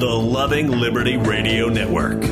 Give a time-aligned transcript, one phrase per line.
[0.00, 2.22] The Loving Liberty Radio Network.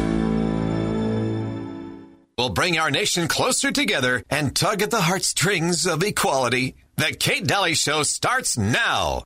[2.38, 6.76] Will bring our nation closer together and tug at the heartstrings of equality.
[6.94, 9.24] The Kate Daly Show starts now.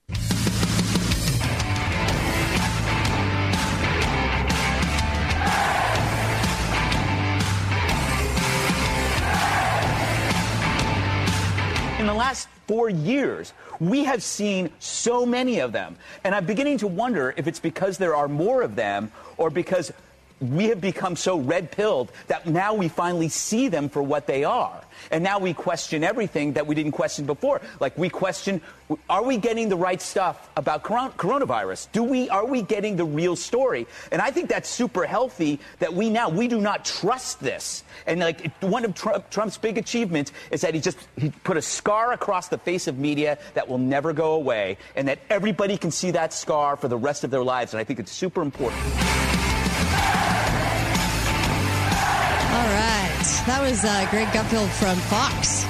[11.99, 15.97] In the last four years, we have seen so many of them.
[16.23, 19.93] And I'm beginning to wonder if it's because there are more of them or because
[20.41, 24.45] we have become so red pilled that now we finally see them for what they
[24.45, 24.83] are.
[25.11, 27.61] And now we question everything that we didn't question before.
[27.79, 28.61] Like we question,
[29.09, 31.93] are we getting the right stuff about coronavirus?
[31.93, 33.87] Do we, are we getting the real story?
[34.13, 37.85] And I think that's super healthy that we now, we do not trust this.
[38.07, 41.63] And like one of Trump, Trump's big achievements is that he just, he put a
[41.63, 45.91] scar across the face of media that will never go away and that everybody can
[45.91, 47.73] see that scar for the rest of their lives.
[47.73, 48.81] And I think it's super important.
[53.47, 55.65] That was uh, Greg Gutfeld from Fox.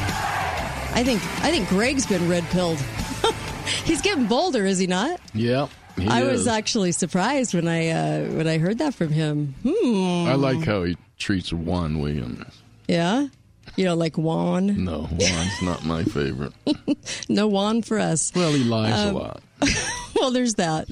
[0.94, 2.78] I think I think Greg's been red pilled.
[3.84, 5.20] He's getting bolder, is he not?
[5.34, 5.68] Yeah.
[5.96, 6.30] he I is.
[6.30, 9.54] was actually surprised when I uh, when I heard that from him.
[9.62, 10.26] Hmm.
[10.28, 12.44] I like how he treats Juan Williams.
[12.88, 13.28] Yeah.
[13.76, 14.84] You know, like Juan.
[14.84, 16.52] No, Juan's not my favorite.
[17.28, 18.32] No Juan for us.
[18.34, 19.42] Well, he lies Um, a lot.
[20.16, 20.88] well, there's that.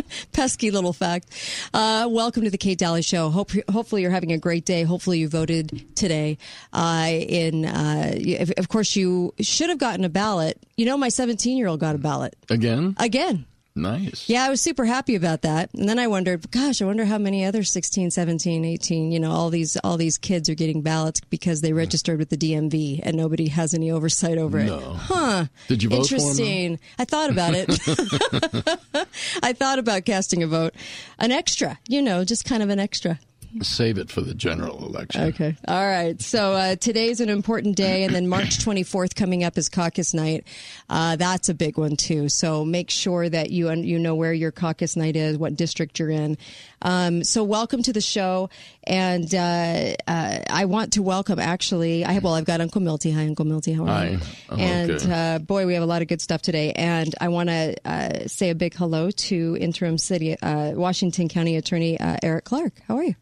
[0.32, 1.28] Pesky little fact.
[1.74, 3.30] Uh, welcome to the Kate Daly Show.
[3.30, 4.82] Hope, hopefully, you're having a great day.
[4.82, 6.38] Hopefully, you voted today.
[6.72, 10.58] Uh, in, uh, if- of course, you should have gotten a ballot.
[10.76, 12.94] You know, my 17 year old got a ballot Again?
[12.98, 13.46] again.
[13.76, 14.28] Nice.
[14.28, 15.68] Yeah, I was super happy about that.
[15.74, 19.30] And then I wondered, gosh, I wonder how many other 16, 17, 18, you know,
[19.30, 23.16] all these all these kids are getting ballots because they registered with the DMV and
[23.16, 24.70] nobody has any oversight over it.
[24.70, 25.46] Huh.
[25.68, 26.10] Did you vote.
[26.10, 26.78] Interesting.
[26.98, 27.68] I thought about it.
[29.42, 30.74] I thought about casting a vote.
[31.18, 33.18] An extra, you know, just kind of an extra.
[33.62, 35.22] Save it for the general election.
[35.24, 35.56] Okay.
[35.66, 36.20] All right.
[36.20, 40.46] So uh, today's an important day, and then March 24th coming up is caucus night.
[40.88, 42.28] Uh, that's a big one too.
[42.28, 46.10] So make sure that you you know where your caucus night is, what district you're
[46.10, 46.38] in.
[46.82, 48.50] Um, so welcome to the show,
[48.84, 52.04] and uh, uh, I want to welcome actually.
[52.04, 53.10] I have, well, I've got Uncle Milty.
[53.10, 53.72] Hi, Uncle Milty.
[53.72, 54.08] How are Hi.
[54.08, 54.18] you?
[54.50, 55.34] I'm and okay.
[55.34, 56.72] uh, boy, we have a lot of good stuff today.
[56.72, 61.56] And I want to uh, say a big hello to interim city uh, Washington County
[61.56, 62.74] Attorney uh, Eric Clark.
[62.86, 63.14] How are you?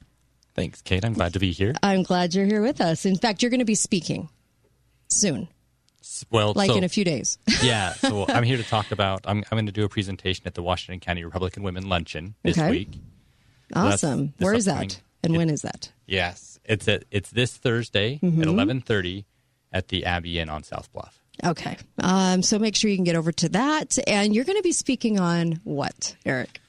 [0.54, 1.04] Thanks, Kate.
[1.04, 1.74] I'm glad to be here.
[1.82, 3.04] I'm glad you're here with us.
[3.06, 4.28] In fact, you're going to be speaking
[5.08, 5.48] soon,
[6.30, 7.38] Well, like so, in a few days.
[7.62, 7.92] yeah.
[7.94, 9.22] So I'm here to talk about.
[9.24, 12.56] I'm, I'm going to do a presentation at the Washington County Republican Women Luncheon this
[12.58, 12.70] Okay.
[12.70, 12.88] week.
[13.74, 14.32] awesome.
[14.38, 15.00] this Where is that?
[15.22, 15.90] And it- when is that?
[16.06, 18.42] Yes, it's at, it's this Thursday Mm-hmm.
[18.42, 19.24] at 11:30
[19.72, 21.18] at the Abbey Inn on South Bluff.
[21.44, 21.76] Okay.
[21.98, 23.98] Um, so make sure you can get over to that.
[24.06, 26.60] And you're going to be speaking on what, Eric?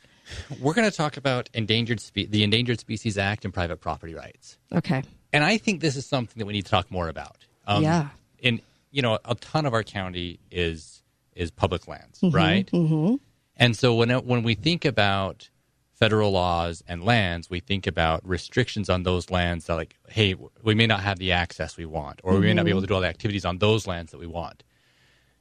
[0.60, 4.58] We're going to talk about endangered spe- the Endangered Species Act and private property rights.
[4.74, 5.04] Okay.
[5.32, 7.46] And I think this is something that we need to talk more about.
[7.68, 8.10] Um, Yeah.
[8.44, 11.04] And you know, a ton of our county is
[11.36, 12.70] is public lands, right?
[12.72, 13.16] Mm-hmm.
[13.58, 15.50] And so when when we think about
[15.94, 19.66] federal laws and lands, we think about restrictions on those lands.
[19.66, 22.66] That like, hey, we may not have the access we want, or we may not
[22.66, 24.64] be able to do all the activities on those lands that we want.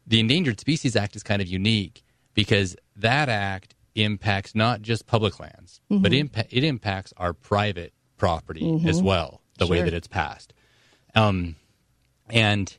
[0.06, 5.38] The Endangered Species Act is kind of unique because that act impacts not just public
[5.38, 6.26] lands, but mm-hmm.
[6.34, 8.88] impa- it impacts our private property mm-hmm.
[8.88, 9.40] as well.
[9.58, 10.52] The way that it's passed,
[11.14, 11.54] um,
[12.28, 12.76] and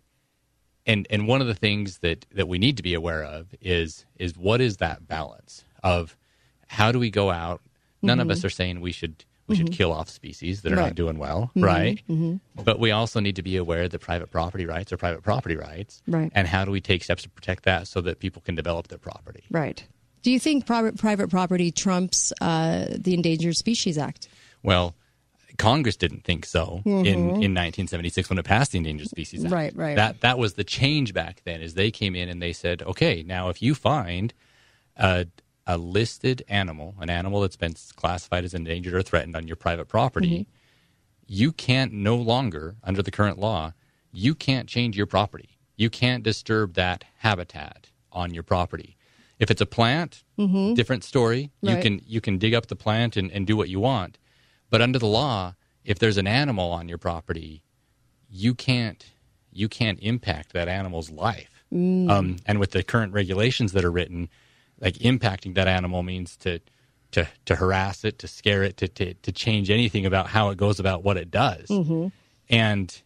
[0.86, 4.06] and and one of the things that that we need to be aware of is
[4.18, 6.18] is what is that balance of
[6.68, 7.62] how do we go out?
[8.02, 8.31] None of mm-hmm.
[8.34, 10.86] us are saying we should we should kill off species that are Right.
[10.86, 12.02] not doing well, right?
[12.56, 16.02] But we also need to be aware that private property rights are private property rights,
[16.08, 16.31] Right.
[16.34, 18.98] And how do we take steps to protect that so that people can develop their
[18.98, 19.44] property?
[19.52, 19.86] Right.
[20.25, 24.28] Do you think private, private property trumps uh, the Endangered Species Act?
[24.63, 24.96] Well,
[25.59, 29.53] Congress didn't think so in, in 1976 when it passed the Endangered Species Act.
[29.53, 31.62] Right, right, That that was the change back then.
[31.62, 34.34] Is they came in and they said, okay, now if you find
[34.97, 35.28] a
[35.68, 39.88] a listed animal, an animal that's been classified as endangered or threatened on your private
[39.88, 40.51] property, Mm-hmm.
[41.27, 43.74] you can't no longer, under the current law,
[44.12, 45.60] you can't change your property.
[45.77, 48.94] You can't disturb that habitat on your property.
[49.40, 50.24] If it's a plant,
[50.76, 51.52] different story.
[51.62, 51.82] You Mm-hmm.
[51.82, 54.18] Can you can dig up the plant and, and do what you want.
[54.70, 57.64] But under the law, if there's an animal on your property,
[58.30, 59.06] you can't
[59.52, 61.64] you can't impact that animal's life.
[62.10, 64.30] Um, and with the current regulations that are written,
[64.80, 66.60] like impacting that animal means to
[67.12, 70.58] to to harass it, to scare it, to to, to change anything about how it
[70.58, 71.68] goes about what it does.
[72.50, 73.02] And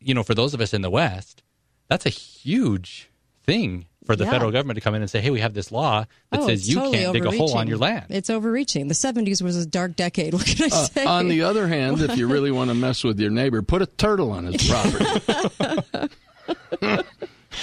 [0.00, 1.42] you know, for those of us in the West,
[1.88, 3.10] that's a huge
[3.44, 4.30] thing for the Yeah.
[4.30, 6.68] federal government to come in and say, "Hey, we have this law that Oh, says
[6.68, 8.88] you totally can't dig a hole on your land." It's overreaching.
[8.88, 10.32] The 70s was a dark decade.
[10.42, 11.04] What can I Uh, say?
[11.06, 13.86] on the other hand, if you really want to mess with your neighbor, put a
[13.86, 15.04] turtle on his property.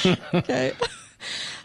[0.33, 0.71] okay.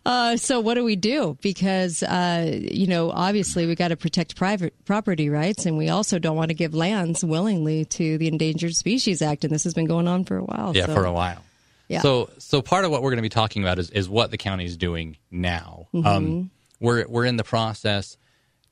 [0.07, 1.39] Uh, so what do we do?
[1.41, 6.19] Because uh, you know, obviously, we got to protect private property rights, and we also
[6.19, 9.45] don't want to give lands willingly to the Endangered Species Act.
[9.45, 10.73] And this has been going on for a while.
[10.77, 11.43] yeah, so- for a while.
[11.89, 12.01] Yeah.
[12.01, 14.39] So, so part of what we're going to be talking about is, is what the
[14.39, 15.89] county is doing now.
[15.95, 16.07] Mm-hmm.
[16.07, 16.51] Um,
[16.81, 18.17] we're we're in the process.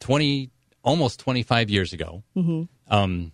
[0.01, 0.51] Twenty,
[0.83, 2.63] almost twenty five years ago, mm-hmm.
[2.93, 3.33] um,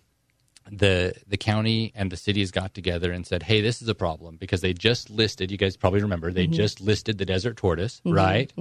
[0.71, 4.37] the the county and the cities got together and said, "Hey, this is a problem,"
[4.37, 5.51] because they just listed.
[5.51, 6.53] You guys probably remember they mm-hmm.
[6.53, 8.51] just listed the desert tortoise, right?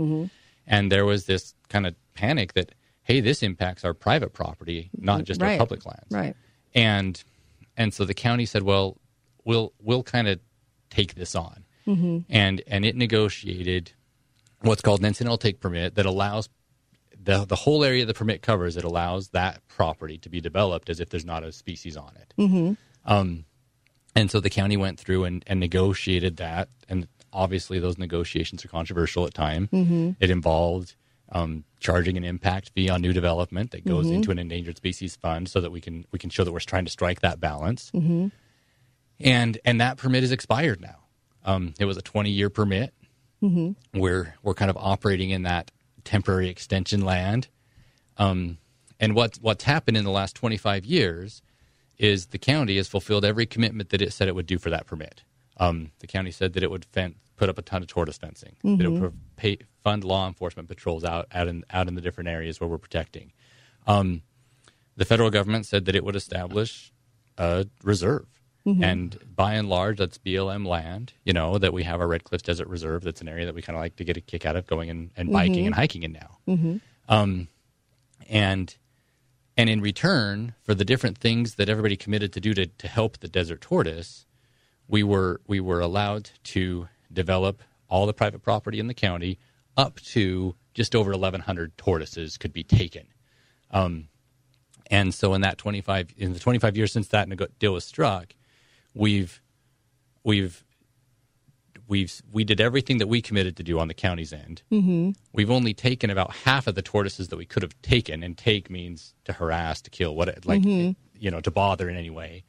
[0.67, 5.25] And there was this kind of panic that, "Hey, this impacts our private property, not
[5.25, 6.37] just our public lands." Right.
[6.75, 7.23] and
[7.77, 8.97] and so the county said, "Well,
[9.45, 10.41] we'll we'll kind of
[10.91, 12.19] take this on," mm-hmm.
[12.29, 13.93] and and it negotiated
[14.61, 16.49] what's called an incidental take permit that allows
[17.23, 18.77] the the whole area the permit covers.
[18.77, 22.35] It allows that property to be developed as if there's not a species on it.
[22.39, 22.73] Mm-hmm.
[23.05, 23.45] Um,
[24.15, 28.69] and so the county went through and, and negotiated that, and obviously those negotiations are
[28.69, 29.69] controversial at time.
[29.73, 30.11] Mm-hmm.
[30.19, 30.97] It involved
[31.31, 35.49] um, charging an impact fee on new development that goes into an endangered species fund,
[35.49, 37.91] so that we can we can show that we're trying to strike that balance.
[39.21, 40.97] And and that permit is expired now.
[41.45, 42.95] Um, it was a 20 year permit.
[43.95, 45.71] We're we're kind of operating in that
[46.05, 47.49] temporary extension land.
[48.17, 48.59] Um,
[49.01, 51.43] and what's what's happened in the last 25 years
[51.99, 54.87] is the county has fulfilled every commitment that it said it would do for that
[54.87, 55.23] permit.
[55.57, 56.87] Um, the county said that it would
[57.37, 59.01] put up a ton of tortoise fencing, that it would
[59.37, 62.79] pay, fund law enforcement patrols out out in out in the different areas where we're
[62.79, 63.33] protecting.
[63.87, 64.23] Um,
[64.97, 66.93] the federal government said that it would establish
[67.37, 68.27] a reserve.
[68.83, 72.43] And by and large, that's BLM land, you know, that we have our Red Cliffs
[72.43, 73.03] Desert Reserve.
[73.03, 74.91] That's an area that we kind of like to get a kick out of going
[74.91, 76.39] and, and biking and hiking in now.
[77.09, 77.49] Um,
[78.29, 78.77] and
[79.57, 83.19] and in return for the different things that everybody committed to do to, to help
[83.19, 84.27] the desert tortoise,
[84.87, 89.39] we were we were allowed to develop all the private property in the county
[89.77, 93.07] up to just over 1,100 tortoises could be taken.
[93.71, 94.09] Um,
[94.91, 97.29] and so in that 25 in the 25 years since that
[97.59, 98.35] deal was struck,
[98.95, 99.41] we've
[100.25, 100.65] we've
[101.89, 104.63] we've we did everything that we committed to do on the county's end.
[104.71, 105.11] Mm-hmm.
[105.33, 108.71] We've only taken about half of the tortoises that we could have taken, and take
[108.71, 112.45] means to harass, to kill, what like you know, to bother in any way.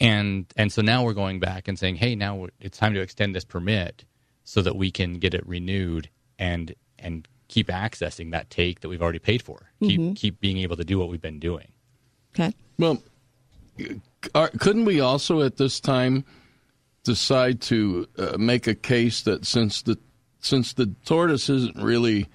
[0.00, 3.34] And and so now we're going back and saying, hey, now it's time to extend
[3.34, 4.04] this permit
[4.44, 6.08] so that we can get it renewed
[6.38, 9.70] and and keep accessing that take that we've already paid for.
[9.80, 11.72] Keep keep being able to do what we've been doing.
[12.34, 12.54] Okay.
[12.78, 13.02] Well,
[14.34, 16.24] are, couldn't we also at this time
[17.04, 19.98] decide to uh, make a case that since the
[20.40, 22.28] since the tortoise isn't really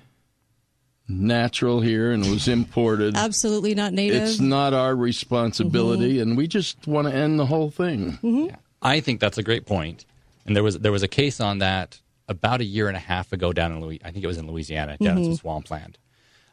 [1.10, 4.24] natural here and was imported, Absolutely not native.
[4.24, 8.56] it's not our responsibility, and we just want to end the whole thing.
[8.82, 10.06] I think that's a great point.
[10.46, 12.00] And there was there was a case on that
[12.30, 14.48] about a year and a half ago down in Louis, I think it was in
[14.48, 15.98] Louisiana, down in swampland,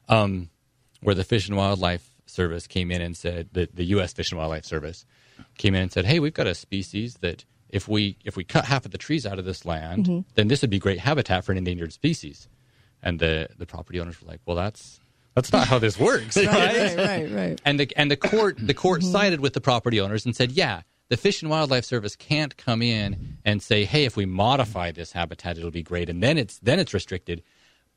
[0.08, 0.50] um,
[1.00, 4.12] where the Fish and Wildlife Service came in and said the the U.S.
[4.12, 5.06] Fish and Wildlife Service
[5.56, 8.66] came in and said, "Hey, we've got a species that if we if we cut
[8.66, 10.20] half of the trees out of this land, mm-hmm.
[10.34, 12.48] then this would be great habitat for an endangered species."
[13.02, 15.00] And the the property owners were like, "Well, that's
[15.34, 17.60] that's not how this works, right, right, right, right.
[17.64, 19.12] and the and the court the court mm-hmm.
[19.12, 22.82] sided with the property owners and said, yeah, the Fish and Wildlife Service can't come
[22.82, 26.58] in and say, hey, if we modify this habitat, it'll be great, and then it's
[26.60, 27.43] then it's restricted.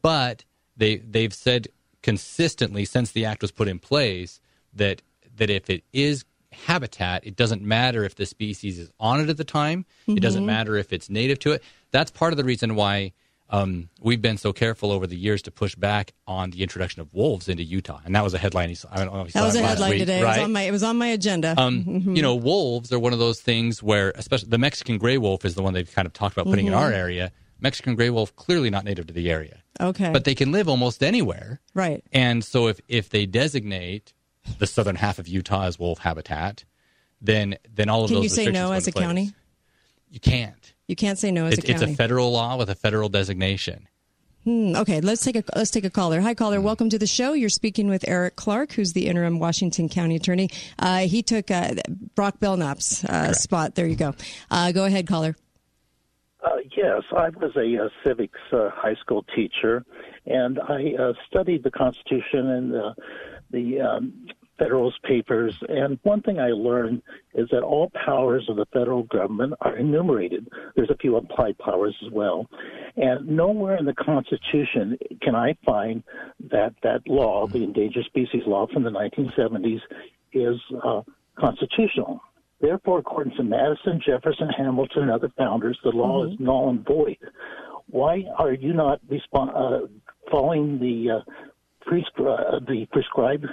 [0.01, 1.67] But they they've said
[2.03, 4.39] consistently since the act was put in place
[4.73, 5.01] that
[5.37, 9.37] that if it is habitat, it doesn't matter if the species is on it at
[9.37, 9.85] the time.
[10.07, 11.63] It doesn't matter if it's native to it.
[11.91, 13.13] That's part of the reason why
[13.49, 17.13] um, we've been so careful over the years to push back on the introduction of
[17.13, 18.75] wolves into Utah, and that was a headline.
[18.91, 20.19] I don't know if you That was a headline week, today.
[20.19, 20.43] It was right?
[20.43, 21.55] on my it was on my agenda.
[21.57, 25.45] um, you know, wolves are one of those things where, especially the Mexican gray wolf
[25.45, 27.31] is the one they've kind of talked about putting in our area.
[27.59, 30.11] Mexican gray wolf clearly not native to the area, okay.
[30.11, 31.59] but they can live almost anywhere.
[31.73, 32.03] right.
[32.13, 34.13] And so if if they designate
[34.59, 36.63] the southern half of Utah as wolf habitat,
[37.21, 39.03] then then all of Can those you say no as a place.
[39.05, 39.33] county?
[40.09, 40.73] You can't.
[40.87, 41.83] You can't say no as It's, a county.
[41.83, 43.87] it's a federal law with a federal designation.
[44.45, 46.21] Hmm, okay, let's take a let's take a caller.
[46.21, 46.61] Hi, caller.
[46.61, 47.33] Welcome to the show.
[47.33, 50.49] You're speaking with Eric Clark, who's the interim Washington County attorney.
[50.79, 51.73] Uh, he took uh,
[52.15, 53.75] Brock Belknap's uh, spot.
[53.75, 54.15] There you go.
[54.49, 55.35] Uh, go ahead, caller.
[56.43, 59.83] Uh, yes, I was a, uh civics uh, high school teacher,
[60.25, 62.95] and I uh, studied the Constitution and the,
[63.51, 64.27] the um,
[64.57, 67.01] Federalist Papers, and one thing I learned
[67.35, 70.47] is that all powers of the federal government are enumerated.
[70.75, 72.47] There's a few implied powers as well.
[72.95, 76.03] And nowhere in the Constitution can I find
[76.49, 79.81] that that law, the Endangered Species Law from the 1970s,
[80.33, 81.01] is uh,
[81.37, 82.21] constitutional.
[82.59, 86.33] Therefore, according to Madison, Jefferson, Hamilton, and other founders, the law mm-hmm.
[86.33, 87.17] is null and void.
[87.89, 89.87] Why are you not respond, uh,
[90.31, 93.45] following the uh, prescri- the prescribed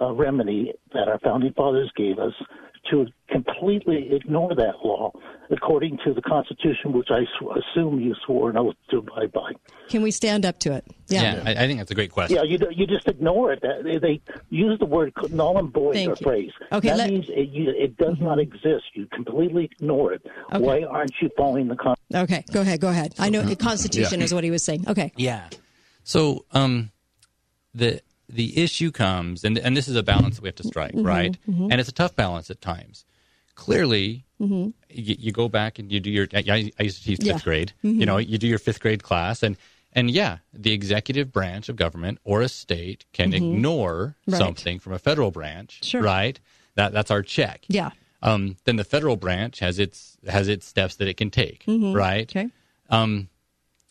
[0.00, 2.32] uh, remedy that our founding fathers gave us
[2.90, 5.12] to completely ignore that law
[5.50, 7.24] according to the Constitution, which I
[7.58, 9.52] assume you swore an oath to abide by.
[9.88, 10.84] Can we stand up to it?
[11.08, 12.36] Yeah, yeah I, I, think that's a great question.
[12.36, 13.62] Yeah, you, you just ignore it.
[13.62, 16.50] They, they use the word null and void Thank or phrase.
[16.72, 17.10] Okay, that let...
[17.10, 18.24] means it, you, it does mm-hmm.
[18.24, 18.84] not exist.
[18.94, 20.26] You completely ignore it.
[20.52, 20.64] Okay.
[20.64, 22.22] Why aren't you following the Constitution?
[22.22, 23.14] Okay, go ahead, go ahead.
[23.18, 24.24] I know the Constitution yeah.
[24.24, 24.84] is what he was saying.
[24.88, 25.12] Okay.
[25.16, 25.48] Yeah.
[26.02, 26.90] So, um,
[27.74, 30.92] the the issue comes, and and this is a balance that we have to strike,
[30.92, 31.38] mm-hmm, right?
[31.48, 31.70] Mm-hmm.
[31.70, 33.04] And it's a tough balance at times.
[33.54, 34.70] Clearly, mm-hmm.
[34.90, 36.28] you, you, go back and you do your.
[36.34, 37.38] I, I used to teach fifth yeah.
[37.38, 37.72] grade.
[37.82, 38.04] You mm-hmm.
[38.04, 39.56] know, you do your fifth grade class, and
[39.92, 43.54] and yeah, the executive branch of government or a state can mm-hmm.
[43.54, 44.36] ignore right.
[44.36, 46.02] something from a federal branch, sure.
[46.02, 46.38] right?
[46.74, 47.64] That that's our check.
[47.68, 47.90] Yeah.
[48.22, 51.94] Um, then the federal branch has its has its steps that it can take, mm-hmm.
[51.94, 52.30] right?
[52.30, 52.50] Okay.
[52.90, 53.28] Um,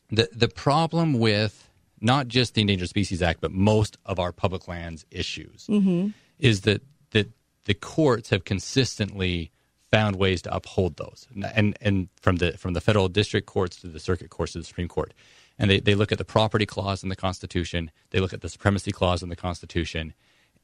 [0.09, 1.64] the the problem with
[2.01, 6.09] not just the Endangered Species Act, but most of our public lands issues, mm-hmm.
[6.39, 7.29] is that that
[7.65, 9.51] the courts have consistently
[9.91, 13.87] found ways to uphold those, and and from the from the federal district courts to
[13.87, 15.13] the circuit courts to the Supreme Court,
[15.57, 18.49] and they, they look at the property clause in the Constitution, they look at the
[18.49, 20.13] supremacy clause in the Constitution,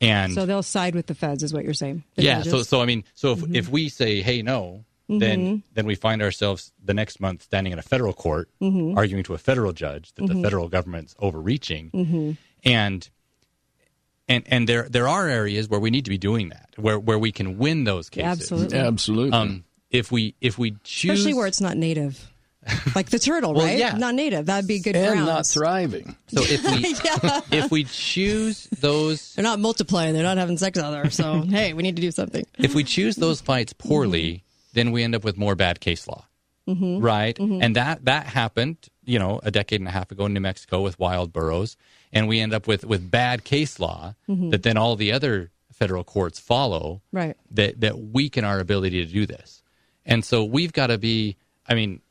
[0.02, 2.04] and so they'll side with the feds, is what you're saying?
[2.16, 2.40] Yeah.
[2.40, 2.52] Judges?
[2.52, 3.56] So so I mean, so if mm-hmm.
[3.56, 5.20] if we say, hey, no, mm-hmm.
[5.20, 8.98] then then we find ourselves the next month standing in a federal court mm-hmm.
[8.98, 10.44] arguing to a federal judge that the mm-hmm.
[10.44, 12.32] federal government's overreaching mm-hmm.
[12.64, 13.10] and
[14.28, 17.20] and and there there are areas where we need to be doing that where where
[17.20, 21.48] we can win those cases absolutely absolutely um, if we if we choose especially where
[21.48, 22.32] it's not native
[22.96, 23.78] like the turtle, well, right?
[23.78, 23.96] Yeah.
[23.96, 24.46] Not native.
[24.46, 25.28] That'd be good and grounds.
[25.28, 26.16] not thriving.
[26.28, 27.64] So if we yeah.
[27.64, 30.14] if we choose those, they're not multiplying.
[30.14, 31.10] They're not having sex out there.
[31.10, 32.46] So hey, we need to do something.
[32.58, 36.26] If we choose those fights poorly, then we end up with more bad case law.
[36.68, 37.00] Mm-hmm.
[37.00, 37.36] Right?
[37.36, 37.62] Mm-hmm.
[37.62, 40.82] And that that happened, you know, a decade and a half ago in New Mexico
[40.82, 41.76] with wild burros,
[42.14, 44.52] and we end up with with bad case law mm-hmm.
[44.52, 47.02] that then all the other federal courts follow.
[47.12, 47.36] Right.
[47.50, 49.64] That that weaken our ability to do this.
[50.06, 51.36] And so we've got to be
[51.68, 52.02] I mean,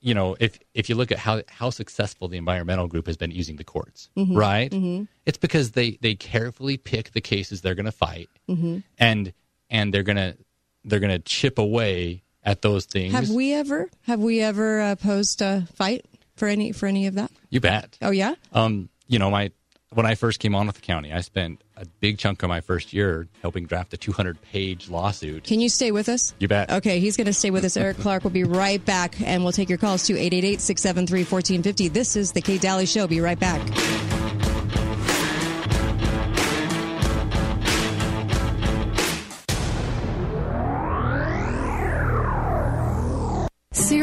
[0.00, 3.30] you know, if if you look at how how successful the environmental group has been
[3.30, 4.36] using the courts, mm-hmm.
[4.36, 4.70] right?
[4.70, 5.04] Mm-hmm.
[5.26, 8.78] It's because they they carefully pick the cases they're going to fight, mm-hmm.
[8.98, 9.32] and
[9.68, 10.36] and they're going to
[10.84, 13.12] they're going to chip away at those things.
[13.12, 16.06] Have we ever have we ever uh, posed a fight
[16.36, 17.30] for any for any of that?
[17.50, 17.98] You bet.
[18.02, 18.34] Oh yeah.
[18.52, 19.50] Um, you know, my
[19.92, 22.60] when I first came on with the county, I spent a big chunk of my
[22.60, 25.44] first year helping draft a 200 page lawsuit.
[25.44, 26.32] Can you stay with us?
[26.38, 26.70] You bet.
[26.70, 27.76] Okay, he's going to stay with us.
[27.76, 31.88] Eric Clark will be right back, and we'll take your calls to 888 673 1450.
[31.88, 33.06] This is The Kate Daly Show.
[33.06, 33.60] Be right back.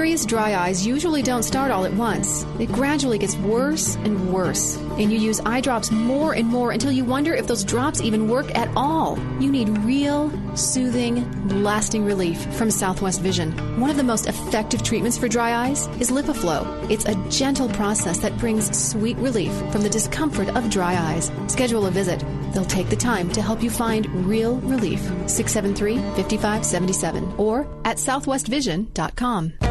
[0.08, 2.46] Serious dry eyes usually don't start all at once.
[2.60, 6.94] It gradually gets worse and worse, and you use eye drops more and more until
[6.94, 9.20] you wonder if those drops even work at all.
[9.42, 13.52] You need real, soothing, lasting relief from Southwest Vision.
[13.82, 16.90] One of the most effective treatments for dry eyes is LipiFlow.
[16.90, 21.34] It's a gentle process that brings sweet relief from the discomfort of dry eyes.
[21.48, 22.24] Schedule a visit.
[22.54, 25.02] They'll take the time to help you find real relief.
[25.30, 29.67] 673 5577 or at southwestvision.com.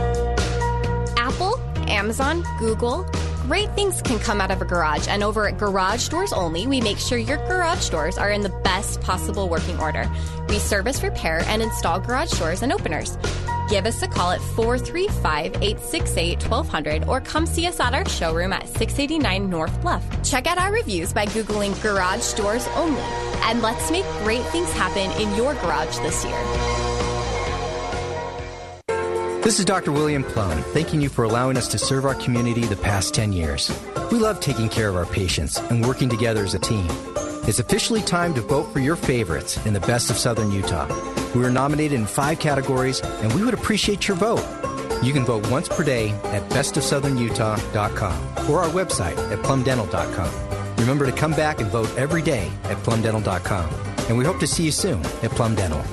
[1.96, 3.04] Amazon, Google.
[3.46, 6.80] Great things can come out of a garage, and over at Garage Doors Only, we
[6.80, 10.10] make sure your garage doors are in the best possible working order.
[10.48, 13.16] We service, repair, and install garage doors and openers.
[13.68, 18.52] Give us a call at 435 868 1200 or come see us at our showroom
[18.52, 20.04] at 689 North Bluff.
[20.22, 23.00] Check out our reviews by Googling Garage Doors Only,
[23.44, 26.85] and let's make great things happen in your garage this year.
[29.46, 29.92] This is Dr.
[29.92, 33.70] William Plum, thanking you for allowing us to serve our community the past 10 years.
[34.10, 36.88] We love taking care of our patients and working together as a team.
[37.46, 40.88] It's officially time to vote for your favorites in the Best of Southern Utah.
[41.32, 44.44] We were nominated in five categories, and we would appreciate your vote.
[45.00, 50.76] You can vote once per day at bestofsouthernutah.com or our website at plumdental.com.
[50.76, 53.72] Remember to come back and vote every day at plumdental.com.
[54.08, 55.84] And we hope to see you soon at Plum Dental.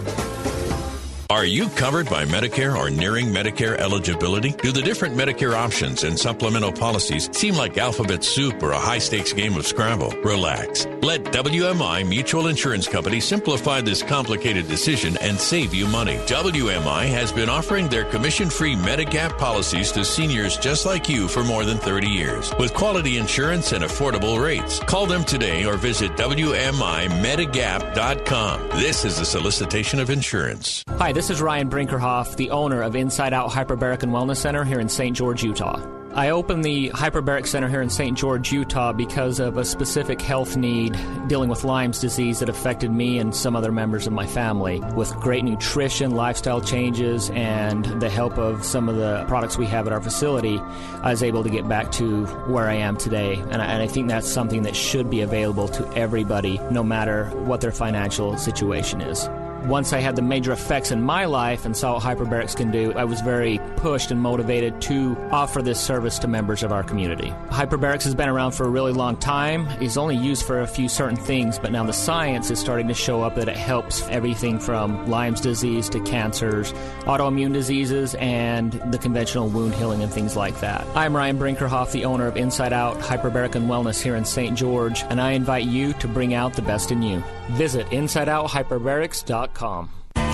[1.33, 4.51] Are you covered by Medicare or nearing Medicare eligibility?
[4.51, 8.99] Do the different Medicare options and supplemental policies seem like alphabet soup or a high
[8.99, 10.11] stakes game of Scrabble?
[10.21, 10.85] Relax.
[11.01, 16.17] Let WMI Mutual Insurance Company simplify this complicated decision and save you money.
[16.27, 21.43] WMI has been offering their commission free Medigap policies to seniors just like you for
[21.43, 24.77] more than 30 years with quality insurance and affordable rates.
[24.81, 28.69] Call them today or visit WMIMedigap.com.
[28.79, 30.83] This is a solicitation of insurance.
[30.99, 34.79] Hi, this is Ryan Brinkerhoff, the owner of Inside Out Hyperbaric and Wellness Center here
[34.79, 35.15] in St.
[35.15, 35.79] George, Utah.
[36.13, 38.17] I opened the Hyperbaric Center here in St.
[38.17, 43.19] George, Utah because of a specific health need dealing with Lyme's disease that affected me
[43.19, 44.79] and some other members of my family.
[44.95, 49.87] With great nutrition, lifestyle changes, and the help of some of the products we have
[49.87, 50.59] at our facility,
[51.03, 53.35] I was able to get back to where I am today.
[53.35, 57.25] And I, and I think that's something that should be available to everybody, no matter
[57.45, 59.29] what their financial situation is
[59.65, 62.91] once I had the major effects in my life and saw what hyperbarics can do,
[62.93, 67.29] I was very pushed and motivated to offer this service to members of our community.
[67.47, 69.67] Hyperbarics has been around for a really long time.
[69.81, 72.93] It's only used for a few certain things, but now the science is starting to
[72.93, 78.97] show up that it helps everything from Lyme's disease to cancers, autoimmune diseases, and the
[78.97, 80.85] conventional wound healing and things like that.
[80.93, 84.57] I'm Ryan Brinkerhoff, the owner of Inside Out Hyperbaric and Wellness here in St.
[84.57, 87.23] George, and I invite you to bring out the best in you.
[87.51, 89.52] Visit InsideOutHyperbarics.com.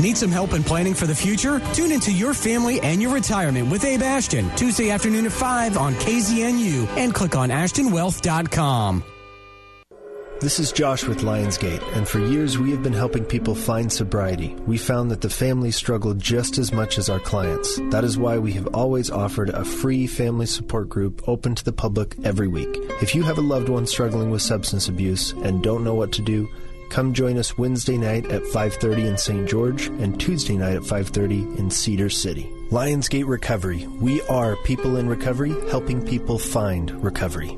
[0.01, 1.59] Need some help in planning for the future?
[1.73, 5.93] Tune into Your Family and Your Retirement with Abe Ashton, Tuesday afternoon at 5 on
[5.95, 9.03] KZNU and click on AshtonWealth.com.
[10.39, 14.55] This is Josh with Lionsgate, and for years we have been helping people find sobriety.
[14.65, 17.77] We found that the families struggled just as much as our clients.
[17.89, 21.73] That is why we have always offered a free family support group open to the
[21.73, 22.69] public every week.
[23.01, 26.21] If you have a loved one struggling with substance abuse and don't know what to
[26.21, 26.47] do,
[26.89, 29.47] Come join us Wednesday night at 5:30 in St.
[29.47, 32.51] George and Tuesday night at 5:30 in Cedar City.
[32.71, 33.87] Lionsgate Recovery.
[34.01, 37.57] We are people in recovery helping people find recovery.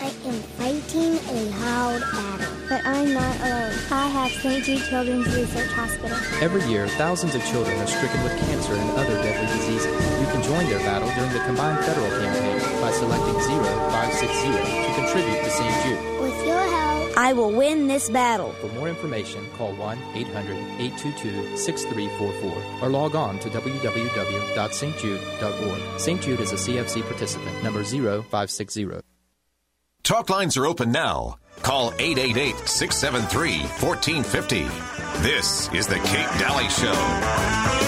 [0.00, 3.76] I am fighting a loud battle, but I'm not alone.
[3.90, 4.64] I have St.
[4.64, 6.16] Jude Children's Research Hospital.
[6.40, 9.92] Every year, thousands of children are stricken with cancer and other deadly diseases.
[10.20, 15.44] You can join their battle during the combined federal campaign by selecting 0560 to contribute
[15.44, 15.84] to St.
[15.84, 15.98] Jude.
[16.20, 18.52] With your help, I will win this battle.
[18.52, 26.00] For more information, call 1 800 822 6344 or log on to www.stjude.org.
[26.00, 26.22] St.
[26.22, 28.88] Jude is a CFC participant, number 0560.
[30.02, 31.36] Talk lines are open now.
[31.62, 34.62] Call 888 673 1450.
[35.22, 37.79] This is The Kate Daly Show.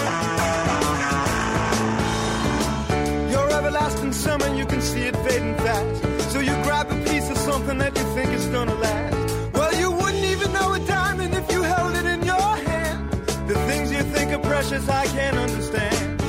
[4.12, 6.32] Summer, you can see it fading fast.
[6.32, 9.52] So you grab a piece of something that you think is gonna last.
[9.54, 13.10] Well, you wouldn't even know a diamond if you held it in your hand.
[13.48, 16.22] The things you think are precious, I can't understand.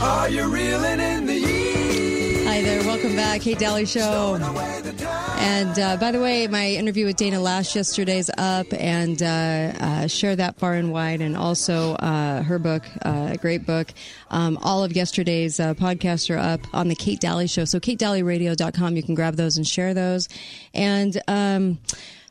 [0.00, 1.61] Are you reeling in the?
[2.62, 3.40] There, welcome back.
[3.40, 4.36] Kate Daly Show.
[4.36, 10.06] And uh, by the way, my interview with Dana Lash yesterday's up, and uh, uh,
[10.06, 13.88] share that far and wide, and also uh, her book, uh, a great book.
[14.30, 17.64] Um, all of yesterday's uh, podcasts are up on the Kate Daly Show.
[17.64, 20.28] So katedalyradio.com, you can grab those and share those.
[20.72, 21.80] And um,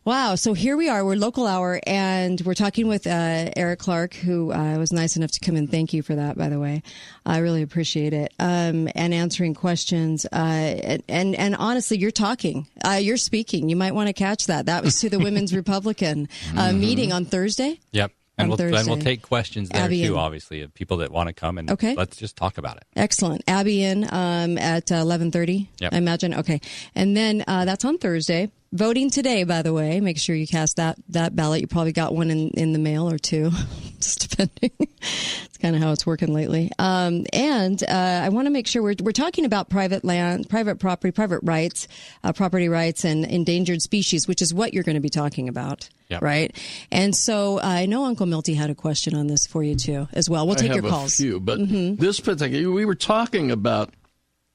[0.04, 0.34] Wow.
[0.34, 1.06] So here we are.
[1.06, 5.30] We're local hour and we're talking with uh, Eric Clark, who uh, was nice enough
[5.34, 5.68] to come in.
[5.68, 6.82] Thank you for that, by the way.
[7.24, 8.34] I really appreciate it.
[8.40, 10.26] Um, and answering questions.
[10.26, 13.70] Uh, and, and, and, honestly, you're talking, uh, you're speaking.
[13.70, 14.66] You might want to catch that.
[14.66, 16.80] That was to the Women's Republican uh, Mhm.
[16.80, 17.80] meeting on Thursday.
[17.92, 18.12] Yep.
[18.40, 21.28] And we'll, and we'll take questions there Abby too, and- obviously, of people that want
[21.28, 21.94] to come and Okay.
[21.94, 22.86] let's just talk about it.
[22.96, 23.44] Excellent.
[23.48, 25.68] Abbey Inn um, at uh, 11:30.
[25.80, 25.94] Yep.
[25.94, 26.34] I imagine.
[26.34, 26.60] Okay,
[26.96, 28.50] and then uh, that's on Thursday.
[28.74, 30.00] Voting today, by the way.
[30.00, 31.62] Make sure you cast that, that ballot.
[31.62, 33.52] You probably got one in, in the mail or two,
[34.00, 34.72] just depending.
[34.80, 36.72] it's kind of how it's working lately.
[36.80, 40.80] Um, and uh, I want to make sure we're, we're talking about private land, private
[40.80, 41.88] property, private rights,
[42.24, 45.90] uh, property rights, and endangered species, which is what you're going to be talking about.
[46.10, 46.22] Yep.
[46.22, 46.58] Right.
[46.92, 50.08] And so uh, I know Uncle Milty had a question on this for you too,
[50.14, 50.46] as well.
[50.46, 51.14] We'll take your calls.
[51.20, 51.98] A few, but Mhm.
[51.98, 53.94] this particular, we were talking about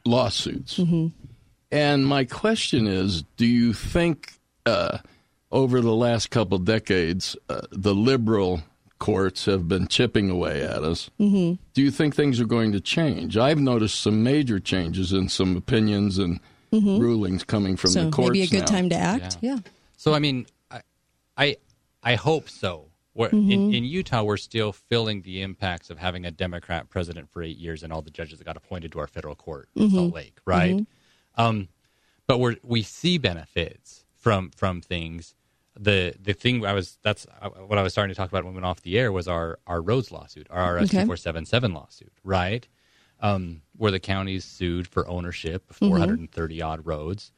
[0.05, 1.13] lawsuits, Mhm.
[1.71, 4.99] And my question is: Do you think uh,
[5.51, 8.63] over the last couple decades uh, the liberal
[8.99, 11.11] courts have been chipping away at us?
[11.21, 11.59] Mhm.
[11.75, 13.37] Do you think things are going to change?
[13.37, 16.41] I've noticed some major changes in some opinions and
[16.73, 16.99] Mhm.
[16.99, 18.31] rulings coming from so the courts.
[18.33, 18.67] maybe a good now.
[18.67, 19.39] time to act.
[19.41, 19.59] Yeah.
[19.97, 20.81] So I mean, I
[21.37, 21.57] I,
[22.03, 22.87] I hope so.
[23.15, 27.43] We're, in, in Utah, we're still feeling the impacts of having a Democrat president for
[27.43, 29.95] eight years and all the judges that got appointed to our federal court in Mhm.
[29.95, 30.77] Salt Lake, right?
[30.77, 30.87] Mhm.
[31.37, 31.69] Um,
[32.27, 35.35] but we we see benefits from from things.
[35.79, 38.55] The the thing I was that's uh, what I was starting to talk about when
[38.55, 41.45] we went off the air was our our roads lawsuit, our RS two four seven
[41.45, 42.67] seven lawsuit, right?
[43.21, 45.89] Um, where the counties sued for ownership of Mhm.
[45.89, 47.33] 430 odd roads,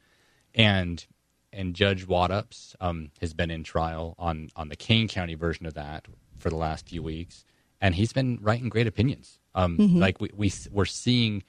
[0.54, 1.04] and
[1.52, 5.74] and Judge Waddoups um, has been in trial on on the Kane County version of
[5.74, 6.06] that
[6.38, 7.44] for the last few weeks,
[7.80, 9.38] and he's been writing great opinions.
[9.54, 9.98] Um, Mhm.
[9.98, 11.42] Like we, we we're seeing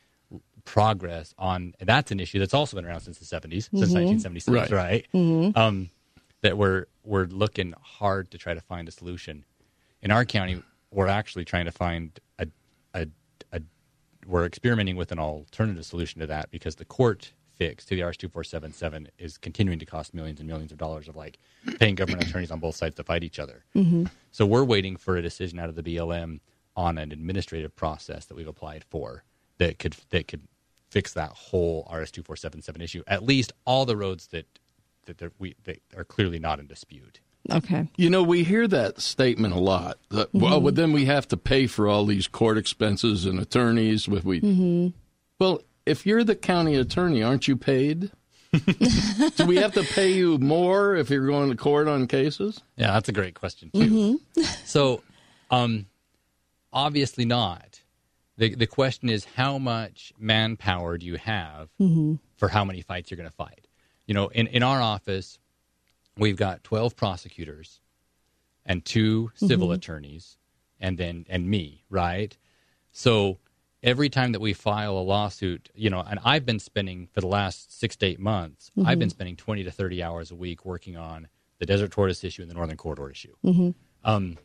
[0.73, 4.21] progress on and that's an issue that's also been around since the 70s, since Mhm.
[4.21, 4.71] 1976, Right.
[4.71, 5.07] right?
[5.15, 5.57] Mhm.
[5.57, 5.89] Um,
[6.41, 9.45] that we're we're looking hard to try to find a solution.
[10.03, 12.47] In our county, we're actually trying to find a
[12.93, 13.07] a,
[13.51, 13.61] a
[14.27, 18.17] we're experimenting with an alternative solution to that because the court fix to the RS
[18.17, 21.39] two four seven seven is continuing to cost millions and millions of dollars of like
[21.79, 23.65] paying government attorneys on both sides to fight each other.
[23.75, 24.07] Mhm.
[24.31, 26.41] So we're waiting for a decision out of the BLM
[26.75, 29.23] on an administrative process that we've applied for
[29.57, 30.47] that could that could
[30.89, 33.03] fix that whole RS two four seven seven issue.
[33.07, 34.45] At least all the roads that
[35.05, 37.19] that they're- we that are clearly not in dispute.
[37.51, 37.87] Okay.
[37.97, 39.97] You know, we hear that statement a lot.
[40.09, 40.63] That, Well, Mhm.
[40.65, 44.07] but then we have to pay for all these court expenses and attorneys.
[44.07, 44.93] With we, Mhm.
[45.39, 48.11] well, if you're the county attorney, aren't you paid?
[49.37, 52.61] Do we have to pay you more if you're going to court on cases?
[52.77, 54.19] Yeah, that's a great question too.
[54.65, 55.01] so,
[55.49, 55.85] um,
[56.73, 57.78] obviously not.
[58.39, 62.19] The The question is, how much manpower do you have Mhm.
[62.37, 63.67] for how many fights you're going to fight?
[64.07, 65.37] You know, in in our office,
[66.17, 67.81] we've got twelve prosecutors
[68.65, 69.75] and two civil Mhm.
[69.75, 70.37] attorneys,
[70.79, 72.35] and then and me, right?
[72.91, 73.39] So
[73.83, 77.27] every time that we file a lawsuit, you know, and I've been spending for the
[77.27, 80.97] last six to eight months, I've been spending twenty to thirty hours a week working
[80.97, 81.27] on
[81.59, 83.35] the desert tortoise issue and the northern corridor issue.
[83.43, 83.75] Mhm.
[84.03, 84.37] Um,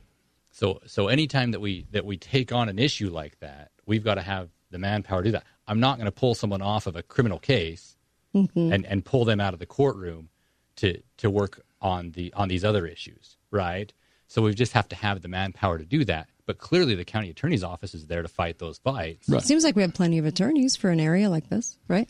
[0.55, 4.15] so so anytime that we that we take on an issue like that, we've got
[4.15, 5.45] to have the manpower to do that.
[5.67, 7.97] I'm not going to pull someone off of a criminal case
[8.35, 8.73] Mhm.
[8.73, 10.29] and and pull them out of the courtroom
[10.77, 13.93] to to work on the on these other issues, right?
[14.29, 16.29] So we just have to have the manpower to do that.
[16.47, 19.29] But clearly, the county attorney's office is there to fight those fights.
[19.29, 22.09] It seems like we have plenty of attorneys for an area like this, right?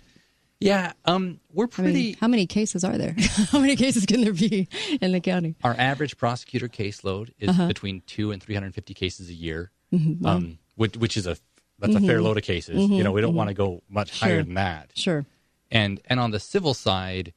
[0.60, 2.12] Yeah, um, we're I mean, pretty.
[2.20, 3.14] how many cases are there?
[3.50, 4.68] how many cases can there be
[5.00, 5.56] in the county?
[5.62, 7.66] Our average prosecutor caseload is Uh-huh.
[7.66, 10.24] between two and three hundred fifty cases a year, Mhm.
[10.24, 11.36] Um, which, which is a
[11.80, 12.22] that's a fair Mhm.
[12.24, 12.76] load of cases.
[12.88, 12.96] Mhm.
[12.96, 13.36] You know, we don't Mhm.
[13.36, 14.28] want to go much Sure.
[14.28, 14.92] higher than that.
[14.94, 15.26] Sure.
[15.70, 17.32] And and on the civil side,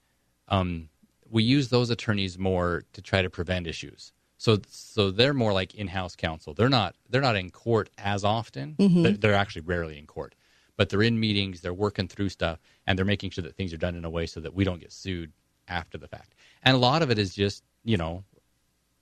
[0.48, 0.90] um,
[1.30, 4.14] we use those attorneys more to try to prevent issues.
[4.38, 6.54] So so they're more like in-house counsel.
[6.54, 8.76] They're not they're not in court as often.
[8.80, 9.04] Mhm.
[9.04, 10.36] They're, they're actually rarely in court,
[10.78, 11.62] but they're in meetings.
[11.62, 14.26] They're working through stuff, and they're making sure that things are done in a way
[14.26, 15.32] so that we don't get sued
[15.68, 16.34] after the fact.
[16.64, 18.24] And a lot of it is just you know,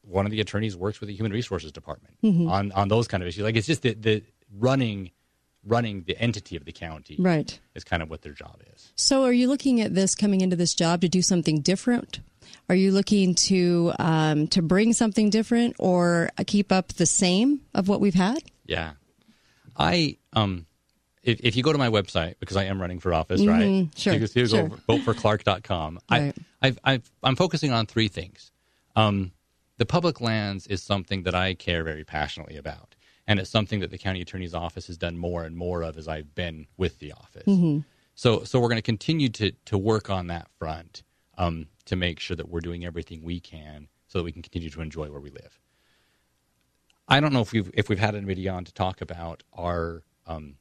[0.03, 2.49] one of the attorneys works with the human resources department Mhm.
[2.49, 3.43] on on those kind of issues.
[3.43, 4.23] Like it's just the, the
[4.57, 5.11] running
[5.67, 7.59] running the entity of the county Right.
[7.73, 8.91] is kind of what their job is.
[8.95, 12.19] So, are you looking at this coming into this job to do something different?
[12.69, 17.87] Are you looking to um, to bring something different or keep up the same of
[17.87, 18.43] what we've had?
[18.67, 18.91] Yeah.
[19.75, 20.67] I um
[21.25, 23.89] if, if you go to my website because I am running for office, Mhm, right?
[23.97, 24.69] sure, You can see sure.
[24.69, 25.99] go voteforclark.com.
[26.09, 26.33] Right.
[26.61, 28.51] I I've, I've I'm focusing on three things.
[28.95, 29.31] Um
[29.77, 32.95] the public lands is something that I care very passionately about.
[33.27, 36.07] And it's something that the county attorney's office has done more and more of as
[36.07, 37.45] I've been with the office.
[37.45, 37.83] Mhm.
[38.13, 41.03] So so we're going to continue to to work on that front
[41.37, 44.69] um, to make sure that we're doing everything we can so that we can continue
[44.69, 45.59] to enjoy where we live.
[47.07, 50.55] I don't know if we've if we've had anybody on to talk about our um,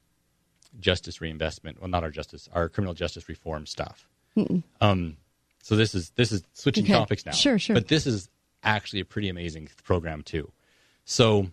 [0.80, 1.80] justice reinvestment.
[1.80, 4.08] Well, not our justice, our criminal justice reform stuff.
[4.80, 5.16] Um,
[5.62, 6.92] so this is this is switching Okay.
[6.92, 7.32] topics now.
[7.32, 7.74] Sure, sure.
[7.74, 8.28] But this is
[8.62, 10.50] actually a pretty amazing program too.
[11.04, 11.50] So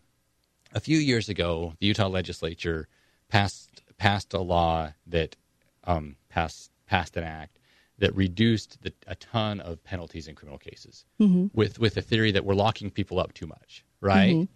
[0.73, 2.87] a few years ago, the Utah legislature
[3.29, 5.35] passed passed a law that
[5.83, 7.59] um, passed passed an act
[7.99, 11.51] that reduced the, a ton of penalties in criminal cases Mhm.
[11.53, 14.33] with with the theory that we're locking people up too much, right?
[14.35, 14.47] Mhm.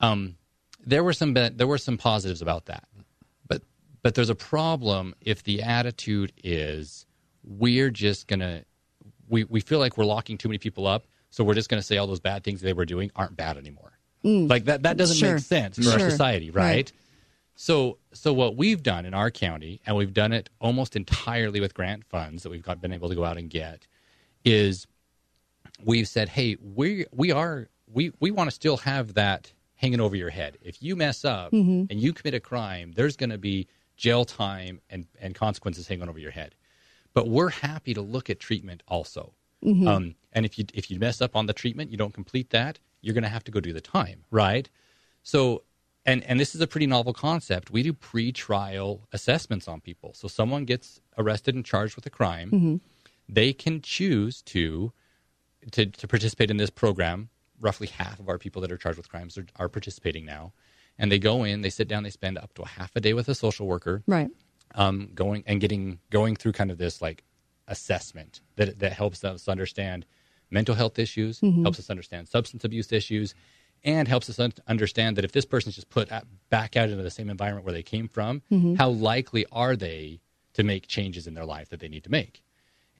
[0.00, 0.36] Um,
[0.84, 2.88] there were some there were some positives about that,
[4.02, 7.06] but there's a problem if the attitude is
[7.44, 8.64] we're just gonna
[9.28, 11.96] we we feel like we're locking too many people up, so we're just gonna say
[11.98, 13.92] all those bad things they were doing aren't bad anymore.
[14.24, 14.48] Mm.
[14.48, 15.34] Like that that doesn't Sure.
[15.34, 16.64] make sense for our society, right?
[16.64, 16.92] Right.
[17.54, 21.74] So so what we've done in our county, and we've done it almost entirely with
[21.74, 23.86] grant funds that we've got been able to go out and get,
[24.44, 24.86] is
[25.84, 30.14] we've said, hey, we we are we we want to still have that hanging over
[30.16, 30.56] your head.
[30.62, 31.90] If you mess up Mhm.
[31.90, 36.08] and you commit a crime, there's going to be jail time and and consequences hanging
[36.08, 36.54] over your head.
[37.14, 39.34] But we're happy to look at treatment also.
[39.62, 39.86] Mhm.
[39.86, 42.78] Um, and if you if you mess up on the treatment, you don't complete that,
[43.00, 44.68] you're going to have to go do the time, right?
[45.22, 45.62] So,
[46.04, 47.70] and and this is a pretty novel concept.
[47.70, 50.14] We do pre-trial assessments on people.
[50.14, 52.80] So someone gets arrested and charged with a crime, Mhm.
[53.28, 54.92] they can choose to,
[55.70, 57.28] to to participate in this program.
[57.60, 60.52] Roughly half of our people that are charged with crimes are, are participating now,
[60.98, 63.12] and they go in, they sit down, they spend up to a half a day
[63.14, 64.30] with a social worker, Right.
[64.74, 67.24] um, going and getting going through kind of this like
[67.68, 70.04] assessment that that helps us understand
[70.50, 71.62] mental health issues, Mhm.
[71.62, 73.34] helps us understand substance abuse issues,
[73.84, 77.02] and helps us un- understand that if this person's just put at, back out into
[77.02, 78.76] the same environment where they came from, Mhm.
[78.76, 80.20] how likely are they
[80.52, 82.42] to make changes in their life that they need to make?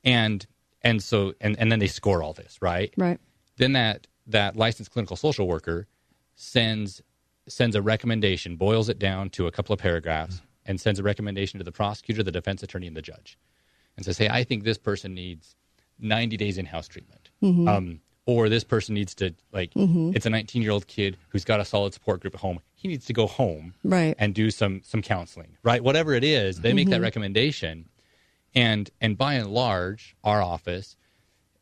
[0.05, 0.47] And
[0.81, 2.93] and so and, and then they score all this, right?
[2.97, 3.21] Right.
[3.59, 5.87] Then that that licensed clinical social worker
[6.35, 7.03] sends
[7.49, 11.59] sends a recommendation, boils it down to a couple of paragraphs, and sends a recommendation
[11.59, 13.37] to the prosecutor, the defense attorney, and the judge,
[13.97, 15.57] and says, "Hey, I think this person needs
[15.99, 17.69] 90 days in-house treatment, Mhm.
[17.69, 20.15] um, or this person needs to like Mhm.
[20.15, 22.61] it's a 19-year-old kid who's got a solid support group at home.
[22.75, 24.15] He needs to go home Right.
[24.19, 25.83] and do some some counseling, right?
[25.83, 27.05] Whatever it is, they make that Mhm.
[27.05, 27.89] recommendation,
[28.55, 30.97] and and by and large, our office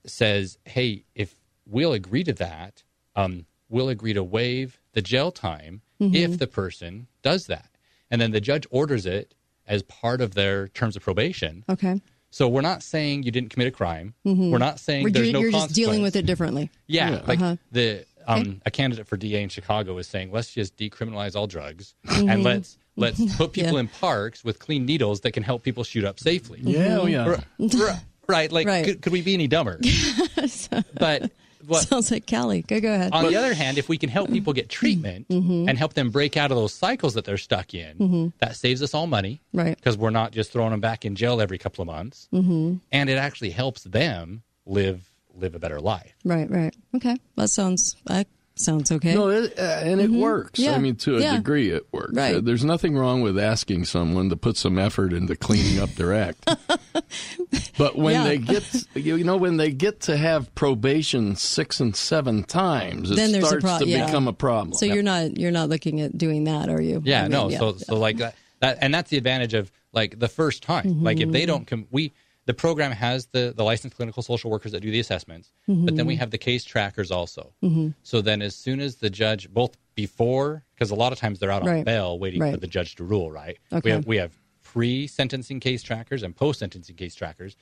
[0.07, 1.35] says, "Hey, if
[1.66, 2.83] we'll agree to that,
[3.16, 6.14] um, we'll agree to waive the jail time Mhm.
[6.14, 7.70] if the person does that."
[8.11, 9.35] And then the judge orders it
[9.66, 11.64] as part of their terms of probation.
[11.68, 12.00] Okay.
[12.31, 14.14] So we're not saying you didn't commit a crime.
[14.26, 14.50] Mhm.
[14.50, 16.70] We're not saying We're there's ju- no You're just dealing with it differently.
[16.87, 17.57] Yeah, like Uh-huh.
[17.72, 18.59] the um, Okay.
[18.66, 22.31] a candidate for DA in Chicago is saying, let's just decriminalize all drugs Mhm.
[22.31, 23.81] and let's let's put people Yeah.
[23.81, 26.61] in parks with clean needles that can help people shoot up safely.
[26.62, 27.24] Yeah, oh, yeah.
[27.24, 27.44] R-
[27.81, 28.53] r- right.
[28.53, 28.85] Like, Right.
[28.85, 29.81] Could, could we be any dumber?
[30.94, 31.31] but
[31.71, 32.63] what, Sounds like Callie.
[32.63, 33.13] Go go ahead.
[33.13, 35.69] on the other hand, if we can help people get treatment Mhm.
[35.69, 38.33] and help them break out of those cycles that they're stuck in, Mhm.
[38.39, 39.41] that saves us all money.
[39.53, 39.77] Right.
[39.77, 42.29] Because we're not just throwing them back in jail every couple of months.
[42.33, 42.75] Mm-hmm.
[42.93, 45.07] And it actually helps them live
[45.39, 46.13] live a better life.
[46.25, 46.51] Right.
[46.51, 46.75] Right.
[46.97, 47.17] Okay.
[47.37, 47.97] That sounds.
[48.07, 48.27] That
[48.61, 49.14] sounds okay.
[49.14, 50.20] No, it, uh, and it Mhm.
[50.20, 50.59] works.
[50.61, 50.73] Yeah.
[50.75, 51.37] I mean, to a Yeah.
[51.37, 52.12] degree, it works.
[52.14, 52.37] Right.
[52.37, 56.12] Uh, there's nothing wrong with asking someone to put some effort into cleaning up their
[56.14, 56.46] act.
[57.79, 58.25] but when Yeah.
[58.25, 63.16] they get, you know, when they get to have probation six and seven times, it
[63.16, 64.07] then there's starts a pro- to yeah.
[64.07, 64.75] become a problem.
[64.75, 67.03] So you're not you're not looking at doing that, are you?
[67.05, 67.51] Yeah, I mean, no.
[67.51, 71.03] So so like that, that and that's the advantage of like the first time.
[71.03, 72.12] Like if they don't come, we
[72.51, 76.05] the program has the the licensed clinical social workers that do the assessments, but then
[76.07, 76.19] we Mhm.
[76.19, 77.55] have the case trackers also.
[77.63, 77.95] Mhm.
[78.03, 81.53] So then as soon as the judge both before because a lot of times they're
[81.53, 81.85] out on Right.
[81.85, 83.57] bail waiting for the judge to rule, right?
[83.73, 83.81] Okay.
[83.85, 84.33] We have we have
[84.65, 87.55] pre-sentencing case trackers and post-sentencing case trackers.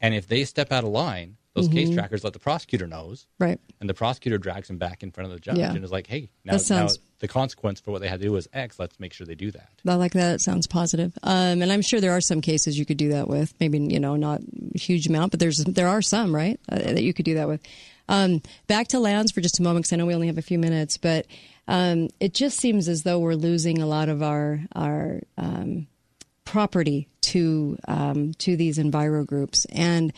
[0.00, 1.94] And if they step out of line, those case Mhm.
[1.94, 3.26] trackers let the prosecutor knows.
[3.40, 3.58] Right.
[3.80, 5.72] And the prosecutor drags them back in front of the judge Yeah.
[5.74, 8.32] and is like, "Hey, now, sounds- now the consequence for what they had to do
[8.32, 8.78] was X.
[8.78, 10.34] Let's make sure they do that." I like that.
[10.36, 11.12] It sounds positive.
[11.24, 13.52] Um, and I'm sure there are some cases you could do that with.
[13.58, 14.42] Maybe you know not
[14.74, 17.48] a huge amount, but there's there are some right uh, that you could do that
[17.48, 17.60] with.
[18.08, 20.42] Um, back to lands for just a moment because I know we only have a
[20.42, 21.26] few minutes, but
[21.68, 25.86] um, it just seems as though we're losing a lot of our our um,
[26.44, 30.12] property to um, to these enviro groups and.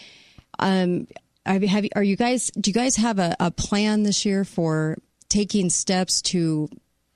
[1.44, 2.50] Have, have, are you guys?
[2.58, 6.68] Do you guys have a, a plan this year for taking steps to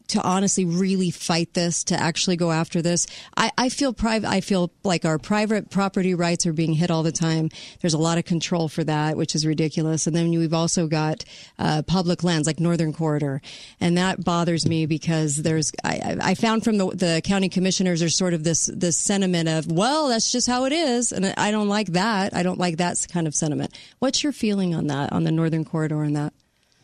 [0.08, 3.06] to honestly really fight this, to actually go after this.
[3.36, 4.28] I, I feel private.
[4.28, 7.50] I feel like our private property rights are being hit all the time.
[7.80, 10.06] There's a lot of control for that, which is ridiculous.
[10.06, 11.24] And then we've also got
[11.58, 13.40] uh, public lands like Northern Corridor,
[13.80, 15.72] and that bothers me because there's.
[15.84, 19.70] I, I found from the, the county commissioners there's sort of this this sentiment of
[19.70, 22.34] well that's just how it is, and I don't like that.
[22.34, 23.72] I don't like that kind of sentiment.
[23.98, 26.32] What's your feeling on that on the Northern Corridor and that?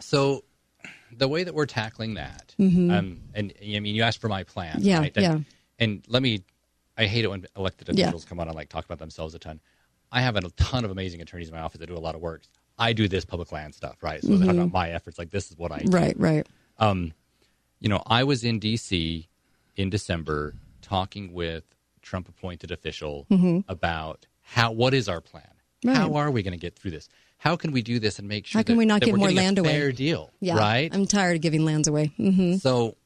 [0.00, 0.44] So,
[1.16, 2.90] the way that we're tackling that, Mhm.
[2.92, 5.12] um, and I mean, you asked for my plan, Yeah, right?
[5.16, 5.38] And, yeah.
[5.78, 6.42] And let me,
[6.96, 8.04] I hate it when elected Yeah.
[8.04, 9.60] officials come on and like talk about themselves a ton.
[10.12, 12.20] I have a ton of amazing attorneys in my office that do a lot of
[12.20, 12.42] work.
[12.78, 14.22] I do this public land stuff, right?
[14.22, 14.58] So they're Mhm.
[14.58, 15.18] about my efforts.
[15.18, 15.90] Like this is what I do.
[15.96, 16.46] Right, right.
[16.78, 17.12] Um,
[17.80, 19.28] you know, I was in D.C.
[19.76, 21.64] in December talking with
[22.02, 23.64] Trump appointed official Mhm.
[23.68, 25.48] about how what is our plan?
[25.84, 25.96] Right.
[25.96, 27.08] How are we going to get through this?
[27.42, 29.28] How can we do this and make sure How can that, we not give more
[29.32, 29.72] land a away?
[29.72, 30.30] fair deal?
[30.38, 30.94] Yeah, Right?
[30.94, 32.12] I'm tired of giving lands away.
[32.16, 32.96] hmm So,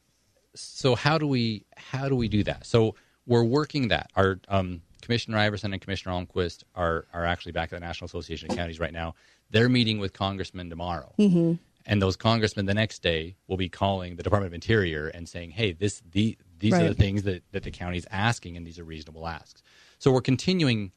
[0.53, 2.63] so how do we how do we do that?
[2.67, 2.93] So
[3.25, 4.11] we're working that.
[4.15, 8.51] Our um, Commissioner Iverson and Commissioner Almquist are are actually back at the National Association
[8.51, 9.15] of Counties right now.
[9.49, 11.53] They're meeting with congressmen tomorrow, hmm
[11.87, 15.49] and those congressmen the next day will be calling the Department of Interior and saying,
[15.49, 18.83] "Hey, this the these are the things that that the county's asking, and these are
[18.83, 19.63] reasonable asks."
[19.97, 20.91] So we're continuing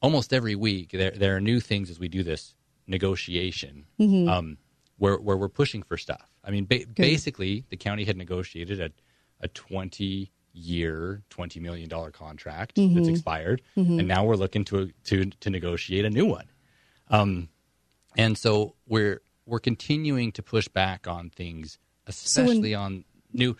[0.00, 0.92] almost every week.
[0.92, 2.54] There there are new things as we do this
[2.86, 3.86] negotiation.
[3.98, 4.28] Mhm.
[4.28, 4.58] Um,
[4.98, 6.30] where where we're pushing for stuff.
[6.42, 8.90] I mean, ba- basically, the county had negotiated a
[9.40, 13.10] a twenty year, twenty million dollar contract that's Mhm.
[13.10, 13.98] expired, Mhm.
[13.98, 16.46] and now we're looking to to to negotiate a new one.
[17.08, 17.48] Um,
[18.16, 23.56] and so we're we're continuing to push back on things, when- especially on new.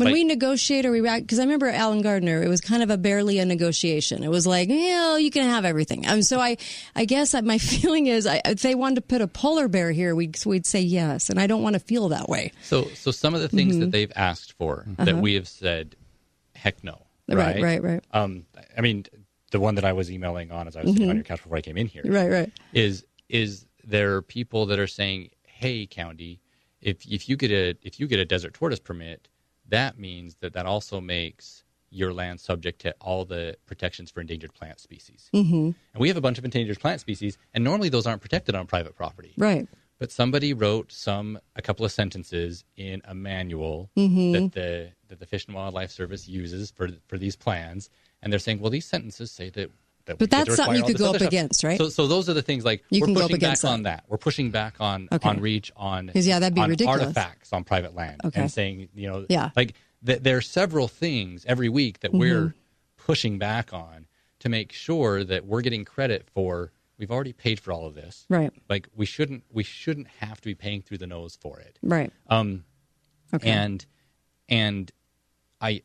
[0.00, 2.90] When like- we negotiate or we because I remember Alan Gardner, it was kind of
[2.90, 4.24] a barely a negotiation.
[4.24, 6.06] It was like, yeah, you can have everything.
[6.08, 6.56] Um, so I,
[6.96, 9.92] I guess that my feeling is, I, if they wanted to put a polar bear
[9.92, 12.52] here, we'd we'd say yes, and I don't want to feel that way.
[12.62, 13.80] So, so some of the things Mhm.
[13.80, 15.20] that they've asked for that Uh-huh.
[15.20, 15.94] we have said,
[16.54, 17.06] heck no.
[17.28, 18.02] Right, right, right.
[18.12, 19.04] Um, I mean,
[19.52, 21.10] the one that I was emailing on as I was sitting Mhm.
[21.10, 22.50] on your couch before I came in here, Right, right.
[22.72, 26.40] is is there are people that are saying, hey, county,
[26.80, 29.28] if if you get a if you get a desert tortoise permit,
[29.70, 34.54] that means that that also makes your land subject to all the protections for endangered
[34.54, 35.28] plant species.
[35.34, 35.74] Mhm.
[35.92, 38.66] And we have a bunch of endangered plant species, and normally those aren't protected on
[38.68, 39.34] private property.
[39.36, 39.66] Right.
[39.98, 44.32] But somebody wrote some a couple of sentences in a manual Mhm.
[44.32, 47.90] that the that the Fish and Wildlife Service uses for for these plans,
[48.22, 49.70] and they're saying, well, these sentences say that.
[50.10, 51.28] That But get that's something you could go up stuff.
[51.28, 51.78] against, right?
[51.78, 53.62] So, so those are the things like You we're can go up pushing back against
[53.62, 53.68] that.
[53.68, 54.04] on that.
[54.08, 55.28] We're pushing back on Okay.
[55.28, 57.00] on reach on 'Cause, yeah, that'd be on ridiculous.
[57.02, 58.40] artifacts on private land Okay.
[58.40, 59.50] and saying you know Yeah.
[59.56, 62.18] like th- there are several things every week that Mhm.
[62.18, 62.54] we're
[62.96, 64.06] pushing back on
[64.40, 68.26] to make sure that we're getting credit for we've already paid for all of this
[68.28, 68.52] Right.
[68.68, 72.12] like we shouldn't we shouldn't have to be paying through the nose for it Right.
[72.28, 72.64] um
[73.32, 73.48] Okay.
[73.50, 73.86] and
[74.48, 74.90] and
[75.60, 75.82] i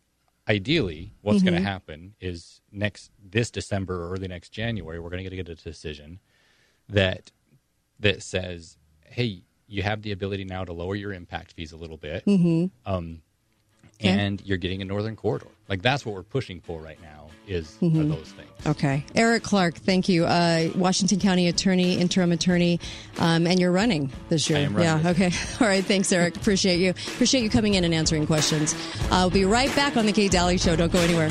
[0.47, 1.57] ideally what's going Mhm.
[1.57, 5.55] to happen is next this december or early next january we're going to get a
[5.55, 6.19] decision
[6.89, 7.31] that
[7.99, 8.77] that says
[9.07, 12.69] hey you have the ability now to lower your impact fees a little bit Mhm.
[12.85, 13.21] um
[14.01, 14.09] Okay.
[14.09, 17.77] and you're getting a northern corridor like that's what we're pushing for right now is
[17.81, 18.09] Mhm.
[18.09, 19.05] those things Okay.
[19.13, 20.25] Eric Clark, thank you.
[20.25, 22.79] Uh, Washington County Attorney, interim attorney,
[23.19, 24.57] um, and you're running this year.
[24.57, 25.11] I am running yeah.
[25.11, 25.31] Okay.
[25.61, 25.85] All right.
[25.85, 26.35] Thanks, Eric.
[26.35, 26.89] Appreciate you.
[26.89, 28.73] Appreciate you coming in and answering questions.
[29.11, 30.75] Uh, we'll be right back on the Kate Dalley Show.
[30.75, 31.29] Don't go anywhere.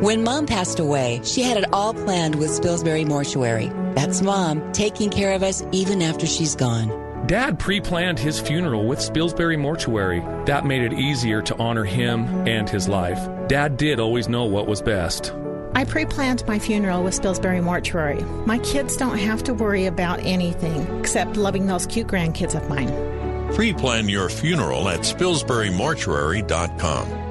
[0.00, 3.70] When mom passed away, she had it all planned with Spilsbury Mortuary.
[3.94, 7.26] That's mom taking care of us even after she's gone.
[7.26, 10.20] Dad pre planned his funeral with Spilsbury Mortuary.
[10.46, 13.18] That made it easier to honor him and his life.
[13.46, 15.34] Dad did always know what was best.
[15.74, 18.22] I pre planned my funeral with Spilsbury Mortuary.
[18.46, 22.88] My kids don't have to worry about anything except loving those cute grandkids of mine.
[23.52, 27.29] Pre plan your funeral at SpilsburyMortuary.com.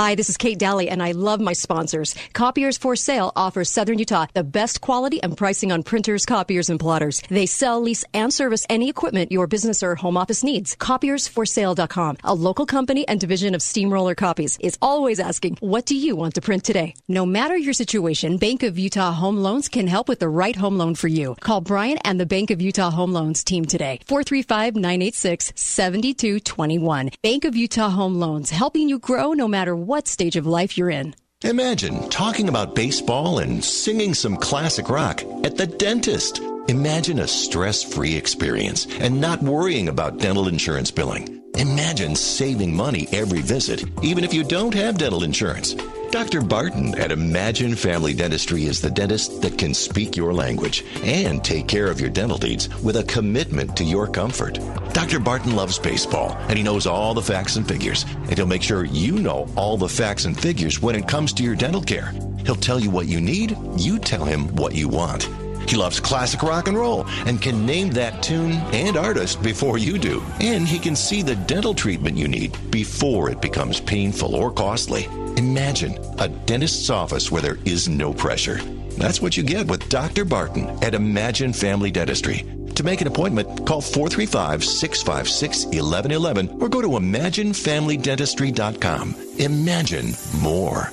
[0.00, 2.14] Hi, this is Kate Dalley, and I love my sponsors.
[2.32, 6.80] Copiers for Sale offers Southern Utah the best quality and pricing on printers, copiers, and
[6.80, 7.22] plotters.
[7.28, 10.74] They sell, lease, and service any equipment your business or home office needs.
[10.74, 16.16] Copiersforsale.com, a local company and division of Steamroller Copies, is always asking, What do you
[16.16, 16.94] want to print today?
[17.06, 20.78] No matter your situation, Bank of Utah Home Loans can help with the right home
[20.78, 21.36] loan for you.
[21.40, 24.00] Call Brian and the Bank of Utah Home Loans team today.
[24.06, 27.10] 435 986 7221.
[27.22, 30.88] Bank of Utah Home Loans, helping you grow no matter what stage of life you're
[30.88, 31.16] in.
[31.42, 36.40] Imagine talking about baseball and singing some classic rock at the dentist.
[36.68, 41.42] Imagine a stress free experience and not worrying about dental insurance billing.
[41.56, 45.74] Imagine saving money every visit, even if you don't have dental insurance.
[46.10, 46.40] Dr.
[46.40, 51.68] Barton at Imagine Family Dentistry is the dentist that can speak your language and take
[51.68, 54.58] care of your dental needs with a commitment to your comfort.
[54.92, 55.20] Dr.
[55.20, 58.84] Barton loves baseball and he knows all the facts and figures, and he'll make sure
[58.84, 62.12] you know all the facts and figures when it comes to your dental care.
[62.44, 65.28] He'll tell you what you need, you tell him what you want.
[65.68, 69.96] He loves classic rock and roll and can name that tune and artist before you
[69.96, 70.20] do.
[70.40, 75.08] And he can see the dental treatment you need before it becomes painful or costly.
[75.36, 78.60] Imagine a dentist's office where there is no pressure.
[78.98, 80.24] That's what you get with Dr.
[80.24, 82.44] Barton at Imagine Family Dentistry.
[82.74, 89.14] To make an appointment, call 435 656 1111 or go to ImagineFamilyDentistry.com.
[89.38, 90.92] Imagine more.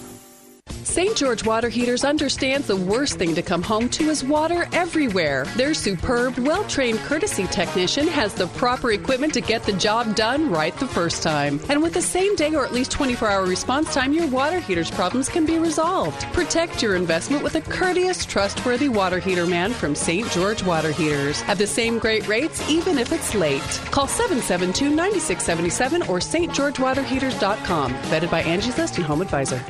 [0.97, 1.15] St.
[1.15, 5.45] George Water Heaters understands the worst thing to come home to is water everywhere.
[5.55, 10.49] Their superb, well trained courtesy technician has the proper equipment to get the job done
[10.49, 11.59] right the first time.
[11.69, 14.89] And with the same day or at least 24 hour response time, your water heater's
[14.89, 16.23] problems can be resolved.
[16.33, 20.27] Protect your investment with a courteous, trustworthy water heater man from St.
[20.31, 21.43] George Water Heaters.
[21.43, 23.61] at the same great rates even if it's late.
[23.91, 27.93] Call 772 9677 or stgeorgewaterheaters.com.
[27.93, 29.63] Vetted by Angie's List and Home Advisor.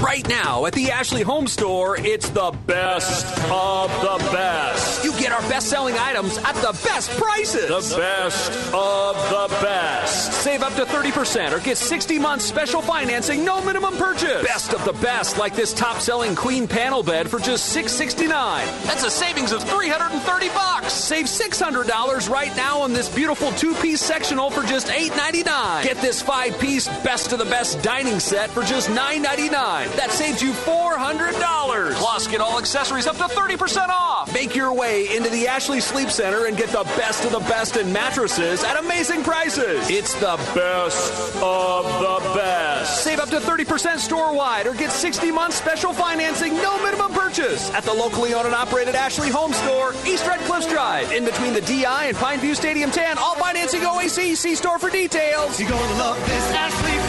[0.00, 5.04] Right now at the Ashley Home Store, it's the best of the best.
[5.04, 7.68] You get our best selling items at the best prices.
[7.68, 10.32] The best of the best.
[10.32, 14.42] Save up to 30% or get 60 months special financing, no minimum purchase.
[14.42, 18.66] Best of the best, like this top selling queen panel bed for just 669.
[18.84, 20.92] That's a savings of 330 bucks.
[20.92, 25.84] Save $600 right now on this beautiful two piece sectional for just 899.
[25.84, 29.88] Get this five piece best of the best dining set for just 999.
[29.96, 31.92] That saves you $400.
[31.94, 34.32] Plus, get all accessories up to 30% off.
[34.34, 37.76] Make your way into the Ashley Sleep Center and get the best of the best
[37.76, 39.88] in mattresses at amazing prices.
[39.90, 43.04] It's the best of the best.
[43.04, 47.70] Save up to 30% store wide or get 60 months special financing, no minimum purchase
[47.74, 51.52] at the locally owned and operated Ashley Home Store, East Red Cliffs Drive, in between
[51.52, 53.18] the DI and Pineview Stadium 10.
[53.18, 54.36] All financing OAC.
[54.36, 55.60] See store for details.
[55.60, 56.99] You're going to love this Ashley Fashion Home Store.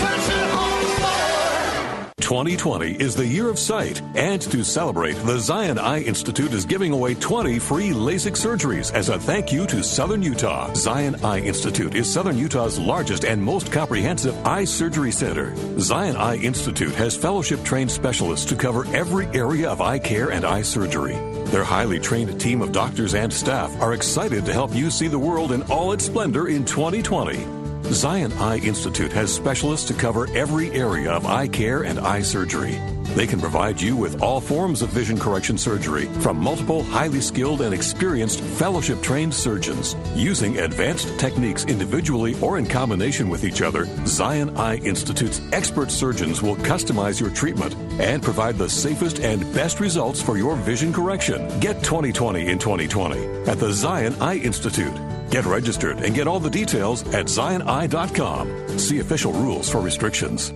[2.32, 6.94] 2020 is the year of sight, and to celebrate, the Zion Eye Institute is giving
[6.94, 10.74] away 20 free LASIK surgeries as a thank you to Southern Utah.
[10.74, 15.54] Zion Eye Institute is Southern Utah's largest and most comprehensive eye surgery center.
[15.78, 20.46] Zion Eye Institute has fellowship trained specialists to cover every area of eye care and
[20.46, 21.16] eye surgery.
[21.48, 25.20] Their highly trained team of doctors and staff are excited to help you see the
[25.20, 27.61] world in all its splendor in 2020.
[27.86, 32.80] Zion Eye Institute has specialists to cover every area of eye care and eye surgery.
[33.16, 37.60] They can provide you with all forms of vision correction surgery from multiple highly skilled
[37.62, 39.98] and experienced fellowship trained surgeons.
[40.16, 46.42] Using advanced techniques individually or in combination with each other, Zion Eye Institute's expert surgeons
[46.42, 51.48] will customize your treatment and provide the safest and best results for your vision correction.
[51.60, 54.94] Get 2020 in 2020 at the Zion Eye Institute.
[55.32, 58.78] Get registered and get all the details at zioneye.com.
[58.78, 60.54] See official rules for restrictions.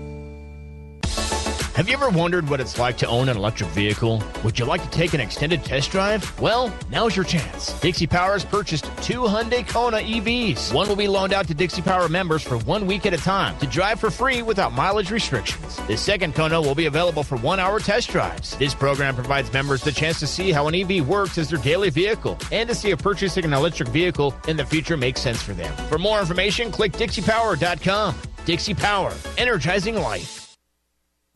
[1.75, 4.23] Have you ever wondered what it's like to own an electric vehicle?
[4.45, 6.23] Would you like to take an extended test drive?
[6.39, 7.77] Well, now's your chance.
[7.81, 10.73] Dixie Power has purchased two Hyundai Kona EVs.
[10.73, 13.57] One will be loaned out to Dixie Power members for one week at a time
[13.57, 15.75] to drive for free without mileage restrictions.
[15.85, 18.55] The second Kona will be available for one hour test drives.
[18.55, 21.89] This program provides members the chance to see how an EV works as their daily
[21.89, 25.51] vehicle and to see if purchasing an electric vehicle in the future makes sense for
[25.51, 25.75] them.
[25.89, 28.15] For more information, click DixiePower.com.
[28.45, 30.44] Dixie Power, energizing life.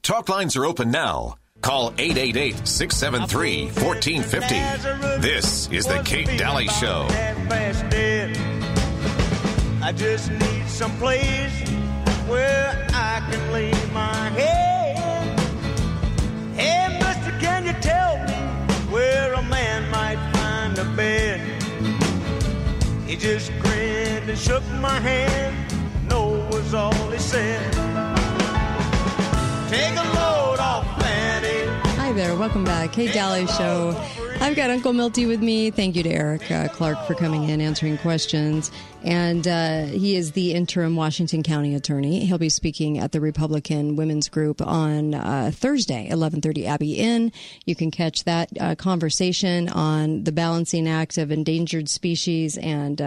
[0.01, 1.35] Talk lines are open now.
[1.61, 5.21] Call 888 673 1450.
[5.21, 7.05] This is The Kate Dalley Show.
[9.81, 11.69] I just need some place
[12.27, 15.39] where I can lay my head.
[16.55, 18.33] Hey, mister, can you tell me
[18.91, 21.41] where a man might find a bed?
[23.05, 25.55] He just grinned and shook my hand.
[26.09, 27.88] No was all he said.
[29.69, 31.67] Take a load off, Fanny.
[31.97, 32.95] Hi there, welcome back.
[32.95, 33.95] Hey, Dalley Show.
[34.41, 35.69] I've got Uncle Milty with me.
[35.69, 38.71] Thank you to Eric uh, Clark for coming in, answering questions.
[39.03, 42.25] And uh, he is the interim Washington County attorney.
[42.25, 47.31] He'll be speaking at the Republican Women's Group on uh, Thursday, 11:30 Abbey Inn.
[47.65, 52.99] You can catch that uh, conversation on the balancing act of endangered species and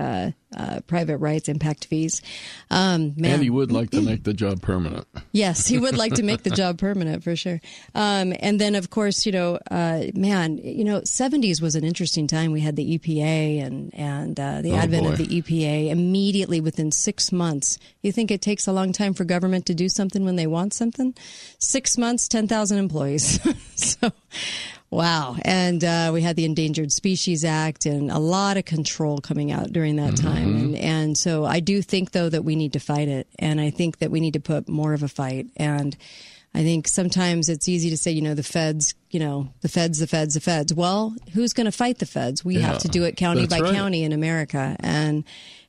[0.56, 2.22] uh, private rights impact fees.
[2.70, 5.06] Um, man, and he would like to make the job permanent.
[5.32, 7.60] Yes, he would like to make the job permanent for sure.
[7.94, 12.26] Um, and then, of course, you know, uh, man, you know, 70s was an interesting
[12.26, 12.52] time.
[12.52, 15.12] We had the EPA and and uh, the Oh, advent boy.
[15.12, 17.78] of the EPA immediately within six months.
[18.02, 20.74] You think it takes a long time for government to do something when they want
[20.74, 21.14] something?
[21.58, 23.40] Six months, 10,000 employees.
[23.74, 24.10] so.
[24.92, 25.36] Wow.
[25.40, 29.72] And uh, we had the Endangered Species Act and a lot of control coming out
[29.72, 30.54] during that time.
[30.54, 33.26] And, and so I do think, though, that we need to fight it.
[33.38, 35.46] And I think that we need to put more of a fight.
[35.56, 35.96] And
[36.54, 40.00] I think sometimes it's easy to say, you know, the feds, you know, the feds,
[40.00, 40.74] the feds, the feds.
[40.74, 42.44] Well, who's going to fight the feds?
[42.44, 43.74] We Yeah, have to do it county by right.
[43.74, 44.76] county in America.
[44.80, 45.24] And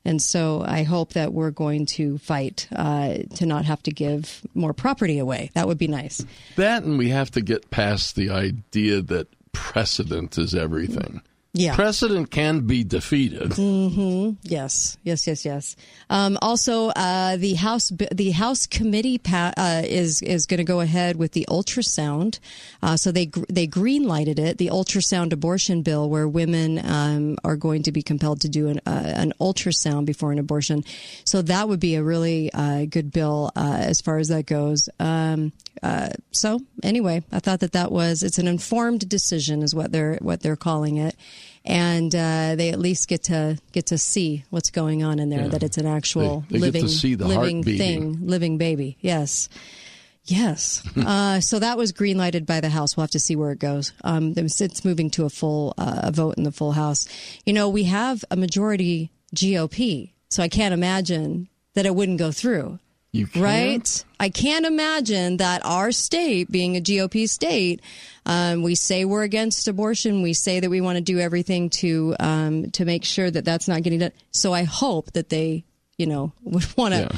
[0.06, 4.42] and so I hope that we're going to fight uh, to not have to give
[4.54, 5.50] more property away.
[5.54, 6.26] That would be nice.
[6.58, 11.22] That and we have to get past the idea that precedent is everything.
[11.56, 11.76] Yeah.
[11.76, 13.54] Precedent can be defeated.
[13.54, 15.76] hmm Yes, yes, yes, yes.
[16.10, 20.80] Um, also, uh, the House the House committee pa- uh, is is going to go
[20.80, 22.40] ahead with the ultrasound.
[22.82, 27.38] Uh, so they gr- they green lighted it, the ultrasound abortion bill, where women um,
[27.44, 30.84] are going to be compelled to do an uh, an ultrasound before an abortion.
[31.24, 34.90] So that would be a really uh, good bill uh, as far as that goes.
[35.00, 35.52] Um,
[35.84, 40.18] uh, so anyway, I thought that that was it's an informed decision, is what they're
[40.20, 41.16] what they're calling it,
[41.66, 45.42] and uh, they at least get to get to see what's going on in there.
[45.44, 45.48] Yeah.
[45.50, 48.98] That it's an actual They- they living the living thing, living baby.
[49.02, 49.50] Yes.
[50.26, 50.82] Yes.
[50.98, 52.96] uh, so that was green lighted by the House.
[52.96, 53.92] We'll have to see where it goes.
[54.04, 57.08] Um, it's, moving to a full uh, a vote in the full House.
[57.46, 62.32] You know, we have a majority GOP, so I can't imagine that it wouldn't go
[62.32, 62.80] through.
[63.14, 64.04] You Right?
[64.20, 67.80] I can't imagine that our state, being a GOP state,
[68.26, 70.24] um, we say we're against abortion.
[70.24, 73.68] We say that we want to do everything to um, to make sure that that's
[73.68, 74.14] not getting done.
[74.32, 75.64] So I hope that they,
[75.96, 77.10] you know, would want to Yeah.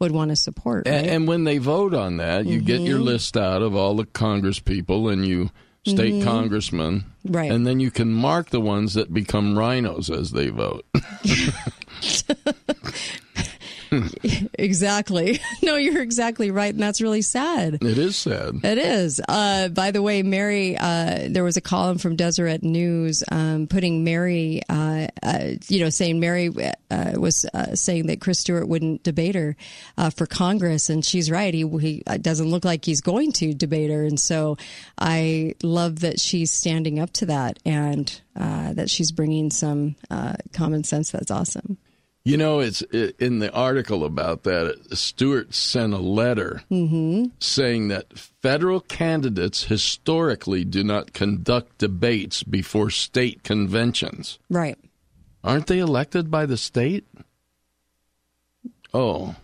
[0.00, 0.86] would want to support.
[0.86, 1.06] Right?
[1.06, 3.04] And, when they vote on that, you get your Mhm.
[3.04, 5.50] list out of all the Congress people and you
[5.86, 6.24] state Mhm.
[6.24, 7.04] congressmen.
[7.24, 7.50] Right.
[7.50, 10.84] And then you can mark the ones that become rhinos as they vote.
[14.58, 15.40] exactly.
[15.60, 17.74] No, you're exactly right, and that's really sad.
[17.82, 18.64] it is sad.
[18.64, 19.20] It is.
[19.28, 24.02] Uh, by the way, Mary, uh, there was a column from Deseret News um, putting
[24.02, 26.50] Mary, uh, uh, you know, saying Mary
[26.90, 29.56] uh, was uh, saying that Chris Stewart wouldn't debate her
[29.98, 31.52] uh, for Congress, and she's right.
[31.52, 34.56] He, he doesn't look like he's going to debate her, and so
[34.96, 40.34] I love that she's standing up to that and uh, that she's bringing some uh,
[40.52, 41.10] common sense.
[41.10, 41.78] That's awesome.
[42.24, 44.76] You know, it's i in the article about that.
[44.96, 47.26] Stewart sent a letter Mm-hmm.
[47.40, 54.38] saying that federal candidates historically do not conduct debates before state conventions.
[54.50, 54.76] Right.
[55.42, 57.06] Aren't they elected by the state?
[58.92, 59.34] Oh,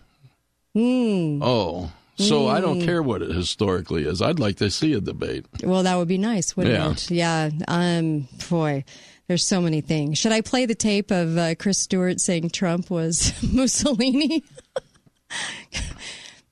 [0.73, 1.39] Hmm.
[1.41, 1.91] oh.
[2.17, 2.85] So I don't Mm.
[2.85, 4.21] care what it historically is.
[4.21, 5.45] I'd like to see a debate.
[5.63, 6.91] Well, that would be nice, wouldn't Yeah.
[6.91, 7.11] it?
[7.11, 7.49] Yeah.
[7.67, 8.85] Um, boy,
[9.27, 10.17] there's so many things.
[10.17, 14.43] Should I play the tape of uh, Chris Stewart saying Trump was Mussolini?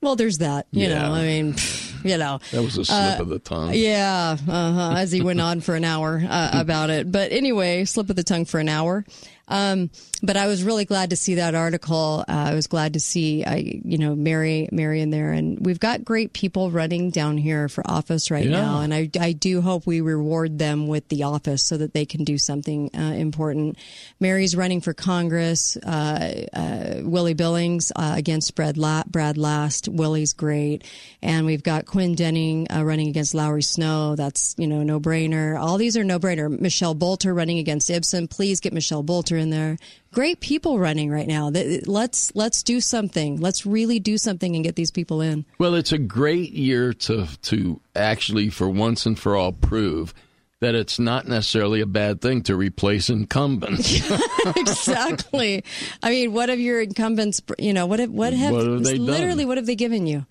[0.00, 0.66] well, there's that.
[0.70, 1.02] You Yeah.
[1.02, 1.54] know, I mean,
[2.04, 3.72] you know, That was a slip Uh, of the tongue.
[3.74, 7.10] yeah, uh-huh, as he went on for an hour uh, about it.
[7.10, 9.04] But anyway, slip of the tongue for an hour.
[9.48, 9.90] Um,
[10.24, 12.24] but I was really glad to see that article.
[12.26, 15.78] Uh, I was glad to see, I, you know, Mary, Mary in there, and we've
[15.80, 18.60] got great people running down here for office right Yeah.
[18.62, 22.06] now, and I, I do hope we reward them with the office so that they
[22.06, 23.76] can do something uh, important.
[24.18, 25.76] Mary's running for Congress.
[25.76, 29.88] Uh, uh, Willie Billings uh, against Brad, La- Brad Last.
[29.88, 30.84] Willie's great,
[31.22, 34.16] and we've got Quinn Denning uh, running against Lowry Snow.
[34.16, 35.60] That's you know no brainer.
[35.60, 36.48] All these are no brainer.
[36.58, 38.30] Michelle Bolter running against Ipson.
[38.30, 39.76] Please get Michelle Bolter in there.
[40.14, 41.50] Great people running right now.
[41.86, 43.40] Let's let's do something.
[43.40, 45.44] Let's really do something and get these people in.
[45.58, 50.14] Well, it's a great year to to actually, for once and for all, prove
[50.60, 54.00] that it's not necessarily a bad thing to replace incumbents.
[54.56, 55.64] exactly.
[56.02, 57.42] I mean, what have your incumbents?
[57.58, 59.06] You know, what have what have, What have they done?
[59.06, 60.26] literally what have they given you?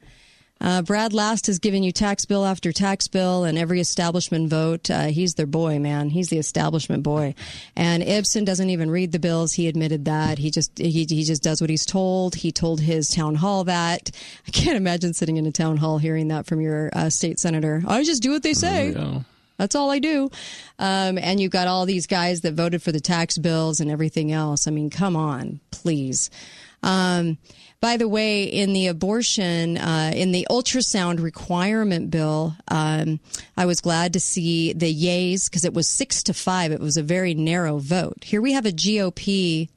[0.64, 4.90] Uh, Brad Last has given you tax bill after tax bill and every establishment vote.
[4.90, 6.10] Uh, he's their boy, man.
[6.10, 7.36] He's the establishment boy.
[7.76, 9.54] And Ipson doesn't even read the bills.
[9.54, 10.38] He admitted that.
[10.38, 12.36] He just he he just does what he's told.
[12.36, 14.10] He told his town hall that.
[14.48, 17.84] I can't imagine sitting in a town hall hearing that from your uh, state senator.
[17.86, 18.92] I just do what they say.
[19.58, 20.30] That's all I do.
[20.80, 24.32] Um, and you've got all these guys that voted for the tax bills and everything
[24.32, 24.68] else.
[24.68, 26.30] I mean, come on, please.
[26.82, 27.38] Um,
[27.84, 33.20] by the way, in the abortion, uh, in the ultrasound requirement bill, um,
[33.58, 36.72] I was glad to see the yays because it was six to five.
[36.72, 38.24] It was a very narrow vote.
[38.24, 39.68] Here we have a GOP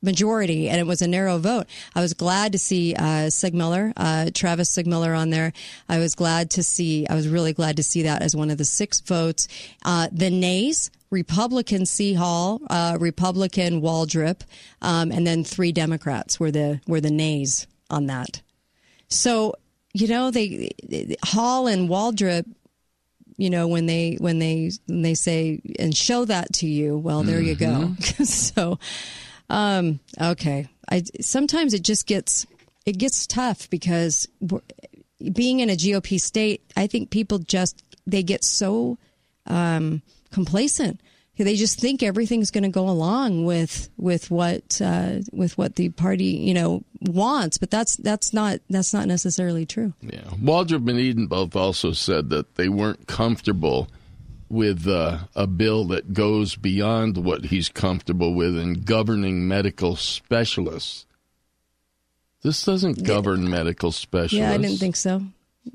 [0.00, 1.66] majority, and it was a narrow vote.
[1.92, 5.52] I was glad to see uh, Seegmiller, uh, Travis Seegmiller on there.
[5.88, 8.58] I was glad to see, I was really glad to see that as one of
[8.58, 9.48] the six votes.
[9.84, 12.14] Uh, the nays, Republican C.
[12.14, 14.40] Hall, uh, Republican Waldrop,
[14.82, 18.42] um, and then three Democrats were the were the nays on that.
[19.08, 19.54] So
[19.92, 20.70] you know they
[21.24, 22.44] Hall and Waldrop
[23.36, 27.22] you know when they when they when they say and show that to you well
[27.22, 27.94] there you go
[28.24, 28.78] so
[29.50, 32.46] um okay i sometimes it just gets
[32.86, 34.28] it gets tough because
[35.32, 38.98] being in a gop state i think people just they get so
[39.46, 40.02] um
[40.34, 41.00] complacent
[41.42, 45.88] they just think everything's going to go along with with what uh, with what the
[45.88, 49.94] party you know wants, but that's that's not that's not necessarily true.
[50.00, 50.22] Yeah.
[50.40, 53.88] Waldrop and Eden both also said that they weren't comfortable
[54.48, 61.06] with uh, a bill that goes beyond what he's comfortable with in governing medical specialists.
[62.42, 64.34] This doesn't govern medical specialists.
[64.34, 65.22] Yeah, I didn't think so.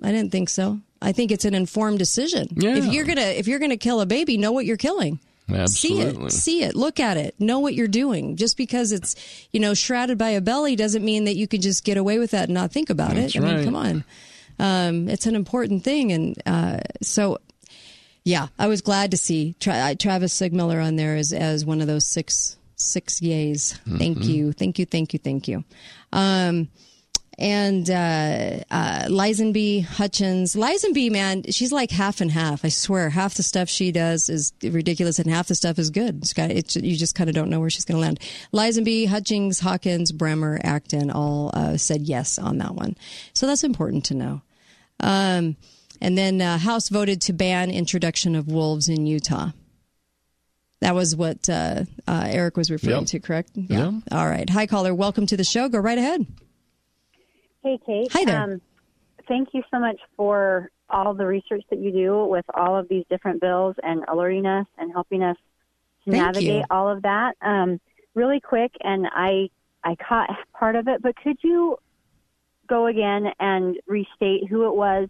[0.03, 0.79] I didn't think so.
[1.01, 2.49] I think it's an informed decision.
[2.55, 2.75] Yeah.
[2.75, 5.19] If you're gonna if you're gonna kill a baby, know what you're killing.
[5.51, 6.11] Absolutely.
[6.11, 8.35] See it, see it, look at it, know what you're doing.
[8.35, 9.15] Just because it's
[9.51, 12.31] you know shrouded by a belly doesn't mean that you can just get away with
[12.31, 13.41] that and not think about That's it.
[13.41, 14.03] I mean, come on,
[14.59, 17.39] um, it's an important thing, and uh, so
[18.23, 21.87] yeah, I was glad to see Tra- Travis Seegmiller on there as as one of
[21.87, 23.75] those six six yays.
[23.97, 24.25] Thank Mhm.
[24.27, 25.63] you, thank you, thank you, thank you.
[26.13, 26.67] Um,
[27.39, 30.55] and uh, uh, Lisonbee Hutchings.
[30.55, 32.65] Lisonbee, man, she's like half and half.
[32.65, 36.17] I swear, half the stuff she does is ridiculous, and half the stuff is good.
[36.17, 38.19] It's got, it's, you just kind of don't know where she's going to land.
[38.53, 42.95] Lisonbee, Hutchings, Hawkins, Bremer, Acton all uh, said yes on that one.
[43.33, 44.41] So that's important to know.
[44.99, 45.55] Um,
[46.01, 49.51] and then uh, House voted to ban introduction of wolves in Utah.
[50.81, 53.05] That was what uh, uh, Eric was referring Yep.
[53.07, 53.51] to, correct?
[53.55, 53.91] Yeah.
[54.11, 54.49] All right.
[54.49, 54.93] Hi, caller.
[54.93, 55.67] Welcome to the show.
[55.69, 56.25] Go right ahead.
[57.63, 58.11] Hey, Kate.
[58.13, 58.41] Hi there.
[58.41, 58.61] Um,
[59.27, 63.03] thank you so much for all the research that you do with all of these
[63.09, 65.37] different bills and alerting us and helping us
[66.05, 66.63] to Thank navigate you.
[66.69, 67.35] all of that.
[67.41, 67.79] Um,
[68.15, 69.49] really quick, and I
[69.83, 71.77] I caught part of it, but could you
[72.67, 75.09] go again and restate who it was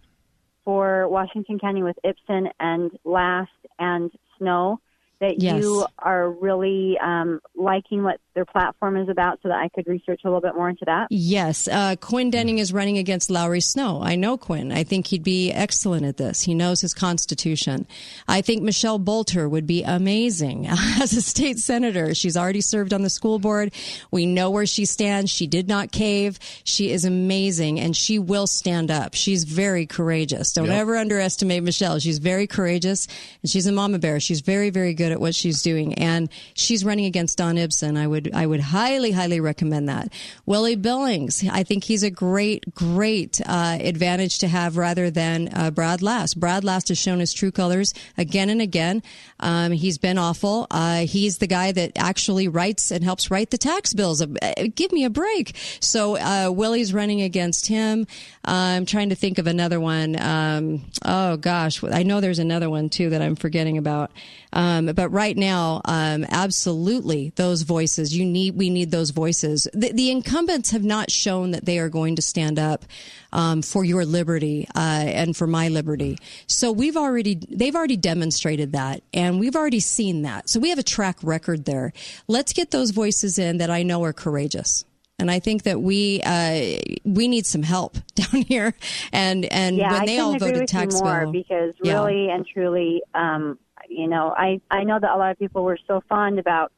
[0.63, 4.79] for Washington County with Ipson and Last and Snow
[5.19, 5.61] that Yes.
[5.61, 10.21] you are really um, liking what their platform is about, so that I could research
[10.23, 11.07] a little bit more into that?
[11.09, 14.01] Yes, uh, Quinn Denning is running against Lowry Snow.
[14.01, 14.71] I know Quinn.
[14.71, 16.43] I think he'd be excellent at this.
[16.43, 17.85] He knows his constitution.
[18.29, 20.67] I think Michelle Bolter would be amazing
[21.01, 22.15] as a state senator.
[22.15, 23.73] She's already served on the school board.
[24.09, 25.29] We know where she stands.
[25.29, 26.39] She did not cave.
[26.63, 29.15] She is amazing, and she will stand up.
[29.15, 30.53] She's very courageous.
[30.53, 30.75] Don't Yep.
[30.79, 31.99] ever underestimate Michelle.
[31.99, 33.05] She's very courageous,
[33.43, 34.21] and she's a mama bear.
[34.21, 37.97] She's very, very good at what she's doing, and she's running against Don Ipson.
[37.97, 40.11] I would, I would highly, highly recommend that.
[40.45, 45.71] Willie Billings, I think he's a great, great uh, advantage to have rather than uh,
[45.71, 46.39] Brad Last.
[46.39, 49.03] Brad Last has shown his true colors again and again.
[49.39, 50.67] Um, he's been awful.
[50.69, 54.21] Uh, he's the guy that actually writes and helps write the tax bills.
[54.21, 54.27] Uh,
[54.75, 55.55] give me a break.
[55.79, 58.07] So uh, Willie's running against him.
[58.43, 60.19] I'm trying to think of another one.
[60.19, 64.11] Um, oh gosh, I know there's another one too that I'm forgetting about.
[64.51, 68.15] Um, but right now, um, absolutely, those voices.
[68.15, 69.67] You need, we need those voices.
[69.73, 72.85] The, the incumbents have not shown that they are going to stand up
[73.31, 76.17] um, for your liberty uh, and for my liberty.
[76.47, 80.49] So we've already, they've already demonstrated that, and we've already seen that.
[80.49, 81.93] So we have a track record there.
[82.27, 84.83] Let's get those voices in that I know are courageous.
[85.19, 88.73] And I think that we uh, we need some help down here.
[89.11, 91.95] And and yeah, when they all voted tax bill, because Yeah.
[91.95, 93.59] really and truly, um,
[93.89, 96.71] you know, I I know that a lot of people were so fond about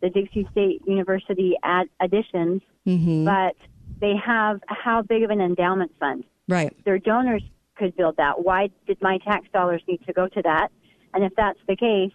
[0.00, 3.24] the Dixie State University ad- additions, Mhm.
[3.24, 3.56] but
[4.00, 6.24] they have how big of an endowment fund?
[6.46, 6.76] right?
[6.84, 7.42] Their donors
[7.74, 8.44] could build that.
[8.44, 10.68] Why did my tax dollars need to go to that?
[11.14, 12.12] And if that's the case,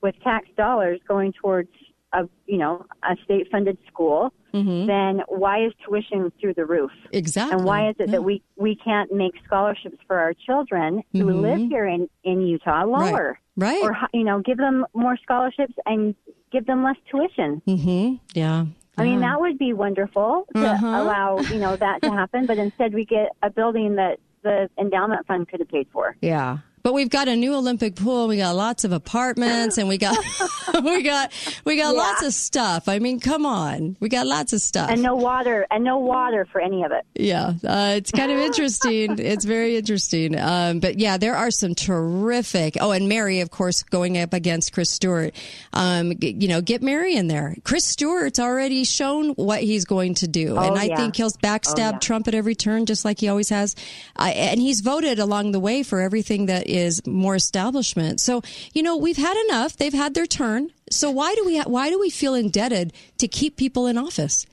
[0.00, 1.68] with tax dollars going towards
[2.12, 4.86] a you know a state funded school, Mhm.
[4.86, 6.90] then why is tuition through the roof?
[7.12, 7.56] Exactly.
[7.56, 8.12] And why is it Yeah.
[8.16, 11.40] that we we can't make scholarships for our children who Mhm.
[11.42, 13.38] live here in in Utah lower?
[13.56, 13.82] Right.
[13.82, 16.14] Or you know, give them more scholarships and
[16.50, 17.60] give them less tuition.
[17.66, 18.14] Mm-hmm.
[18.34, 18.66] Yeah.
[18.96, 20.86] I mean, that would be wonderful to Uh-huh.
[20.86, 22.46] allow you know that to happen.
[22.46, 26.16] But instead, we get a building that the endowment fund could have paid for.
[26.20, 26.58] Yeah.
[26.82, 28.28] But we've got a new Olympic pool.
[28.28, 30.16] We got lots of apartments, and we got
[30.82, 31.32] we got
[31.64, 32.00] we got Yeah.
[32.00, 32.88] lots of stuff.
[32.88, 34.90] I mean, come on, we got lots of stuff.
[34.90, 37.04] And no water, and no water for any of it.
[37.14, 39.18] Yeah, uh, it's kind of interesting.
[39.18, 40.38] it's very interesting.
[40.38, 42.76] Um, but yeah, there are some terrific.
[42.80, 45.34] Oh, and Mary, of course, going up against Chris Stewart.
[45.72, 47.54] Um, g- you know, get Mary in there.
[47.64, 50.96] Chris Stewart's already shown what he's going to do, Oh, and I yeah.
[50.96, 51.98] think he'll backstab Oh, yeah.
[51.98, 53.74] Trump at every turn, just like he always has.
[54.16, 58.20] I and he's voted along the way for everything that is more establishment.
[58.20, 58.42] So
[58.72, 59.76] you know, we've had enough.
[59.76, 60.70] They've had their turn.
[60.90, 64.46] So why do we why do we feel indebted to keep people in office?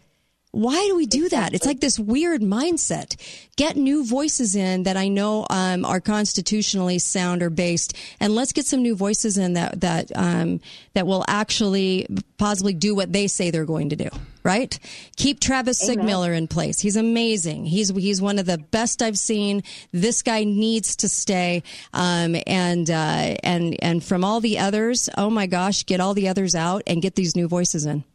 [0.55, 1.53] Why do we do that?
[1.53, 3.17] It's like this weird mindset.
[3.57, 8.53] Get new voices in that I know um, are constitutionally sound or based, and let's
[8.53, 10.61] get some new voices in that that um,
[10.93, 14.07] that will actually possibly do what they say they're going to do.
[14.43, 14.79] Right?
[15.17, 16.05] Keep Travis Amen.
[16.05, 16.79] Seegmiller in place.
[16.79, 17.65] He's amazing.
[17.65, 19.61] He's he's one of the best I've seen.
[19.91, 21.63] This guy needs to stay.
[21.93, 26.29] Um, and uh, and and from all the others, oh my gosh, get all the
[26.29, 28.05] others out and get these new voices in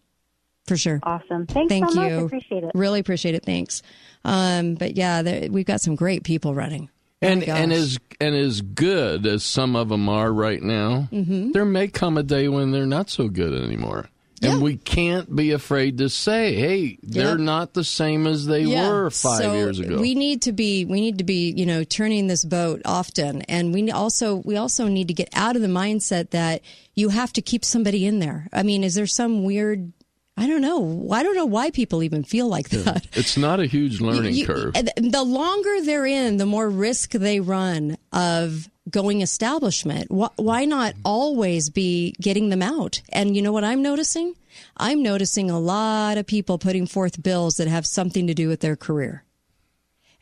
[0.66, 1.00] for sure.
[1.02, 1.46] Awesome.
[1.46, 2.10] Thanks Thank so you.
[2.10, 2.12] much.
[2.22, 2.70] I appreciate it.
[2.74, 3.44] Really appreciate it.
[3.44, 3.82] Thanks.
[4.24, 6.88] Um, but yeah, there, we've got some great people running.
[7.22, 7.58] And gosh.
[7.60, 11.52] and as and as good as some of them are right now, Mhm.
[11.52, 14.08] there may come a day when they're not so good anymore.
[14.42, 17.40] And we can't be afraid to say, "Hey, they're Yep.
[17.40, 18.88] not the same as they Yeah.
[18.88, 21.84] were five So years ago." We need to be we need to be, you know,
[21.84, 25.68] turning this boat often and we also we also need to get out of the
[25.68, 26.62] mindset that
[26.94, 28.48] you have to keep somebody in there.
[28.50, 29.92] I mean, is there some weird
[30.40, 31.08] I don't know.
[31.12, 33.06] I don't know why people even feel like that.
[33.12, 34.72] it's not a huge learning You- curve.
[34.74, 40.10] The longer they're in, the more risk they run of going establishment.
[40.10, 43.02] Wh- Why not always be getting them out?
[43.10, 44.34] And you know what I'm noticing?
[44.76, 48.60] I'm noticing a lot of people putting forth bills that have something to do with
[48.60, 49.24] their career.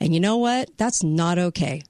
[0.00, 0.70] And you know what?
[0.76, 1.82] That's not okay.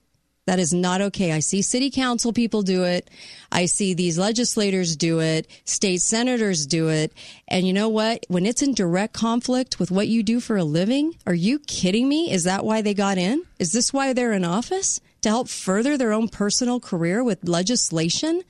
[0.49, 1.33] That is not okay.
[1.33, 3.11] I see city council people do it.
[3.53, 5.47] I see these legislators do it.
[5.67, 7.13] State senators do it.
[7.49, 8.25] And you know what?
[8.29, 12.09] When it's in direct conflict with what you do for a living, are you kidding
[12.09, 12.33] me?
[12.33, 13.45] Is that why they got in?
[13.59, 15.03] Is this why they're in office?
[15.21, 18.43] To help further their own personal career with legislation?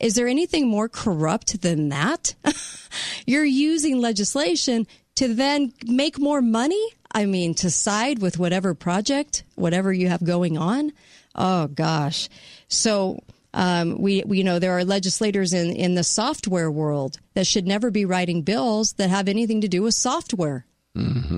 [0.00, 2.34] Is there anything more corrupt than that?
[3.26, 6.82] You're using legislation to then make more money?
[7.12, 10.92] I mean, to side with whatever project, whatever you have going on?
[11.40, 12.28] Oh, gosh.
[12.68, 13.20] So,
[13.54, 17.66] um, we, we, you know, there are legislators in, in the software world that should
[17.66, 20.66] never be writing bills that have anything to do with software.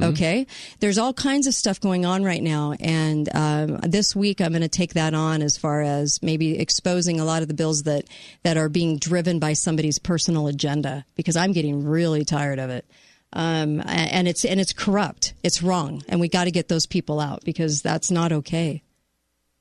[0.03, 0.46] Okay.
[0.80, 2.72] There's all kinds of stuff going on right now.
[2.80, 7.20] And um, this week, I'm going to take that on as far as maybe exposing
[7.20, 8.05] a lot of the bills that,
[8.42, 12.86] that are being driven by somebody's personal agenda because I'm getting really tired of it.
[13.34, 15.34] Um, and it's, and it's corrupt.
[15.42, 16.03] It's wrong.
[16.09, 18.82] And we got to get those people out because that's not okay.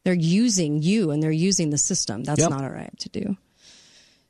[0.04, 2.24] They're using you and they're using the system.
[2.24, 2.50] That's Yep.
[2.50, 3.38] not all right to do.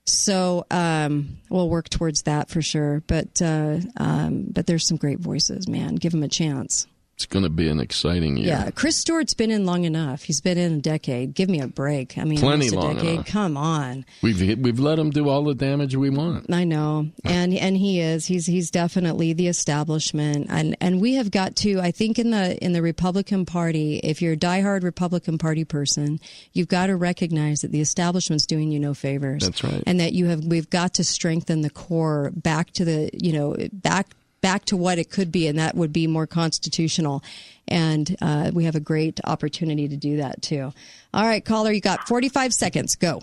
[0.06, 3.04] So um, we'll work towards that for sure.
[3.08, 5.96] But uh, um, but there's some great voices, man.
[5.96, 6.88] Give them a chance.
[7.22, 8.48] It's going to be an exciting year.
[8.48, 10.24] Yeah, Chris Stewart's been in long enough.
[10.24, 11.36] He's been in a decade.
[11.36, 12.18] Give me a break.
[12.18, 13.14] I mean, Plenty a long decade.
[13.14, 13.28] enough.
[13.28, 14.06] Come on.
[14.24, 16.52] We've we've let him do all the damage we want.
[16.52, 18.26] I know, and and he is.
[18.26, 21.80] He's he's definitely the establishment, and and we have got to.
[21.80, 26.20] I think in the in the Republican Party, if you're a diehard Republican Party person,
[26.54, 29.44] you've got to recognize that the establishment's doing you no favors.
[29.44, 29.84] That's right.
[29.86, 30.44] and that you have.
[30.44, 34.08] We've got to strengthen the core back to the you know back
[34.42, 37.24] back to what it could be, and that would be more constitutional.
[37.68, 40.74] And uh, we have a great opportunity to do that too.
[41.14, 42.96] All right, caller, you got 45 seconds.
[42.96, 43.22] Go.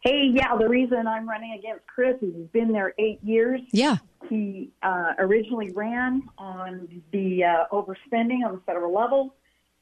[0.00, 3.60] Hey, yeah, the reason I'm running against Chris is he's been there eight years.
[3.72, 3.98] Yeah.
[4.28, 9.36] He uh, originally ran on the uh, overspending on the federal level.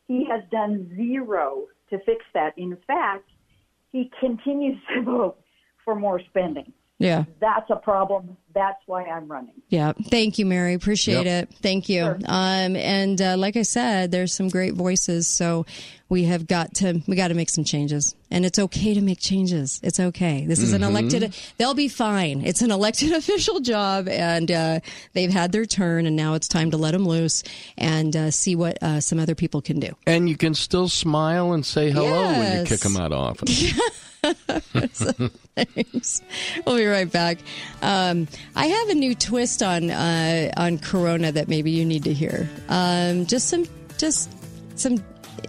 [0.09, 2.53] He has done zero to fix that.
[2.59, 3.31] In fact,
[3.93, 5.39] he continues to vote
[5.85, 6.73] for more spending.
[7.01, 7.25] Yeah.
[7.41, 8.37] That's a problem.
[8.55, 9.55] That's why I'm running.
[9.71, 9.93] Yeah.
[10.11, 10.75] Thank you, Mary.
[10.75, 11.49] Appreciate Yep.
[11.51, 11.55] it.
[11.63, 12.05] Thank you.
[12.05, 15.27] Um, and uh, like I said, there's some great voices.
[15.27, 15.65] So
[16.11, 19.19] we have got to we got to make some changes, and it's okay to make
[19.19, 19.81] changes.
[19.83, 20.45] It's okay.
[20.47, 20.89] This is an Mhm.
[20.91, 21.35] elected.
[21.57, 22.43] They'll be fine.
[22.45, 24.81] It's an elected official job, and uh,
[25.15, 27.43] they've had their turn, and now it's time to let them loose
[27.79, 29.95] and uh, see what uh, some other people can do.
[30.07, 33.73] And you can still smile and say hello when you kick them out of office.
[36.67, 37.39] We'll be right back.
[37.83, 42.13] Um, I have a new twist on uh, on Corona that maybe you need to
[42.13, 42.49] hear.
[42.69, 43.67] Um, just some
[43.99, 44.31] just
[44.79, 45.03] some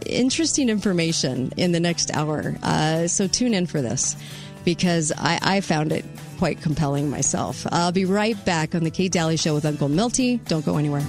[0.06, 2.56] interesting information in the next hour.
[2.64, 4.16] Uh, so tune in for this
[4.66, 6.06] because I, I found it
[6.38, 7.66] quite compelling myself.
[7.72, 10.38] I'll be right back on the Kate Dalley Show with Uncle Milty.
[10.38, 11.04] Don't go anywhere.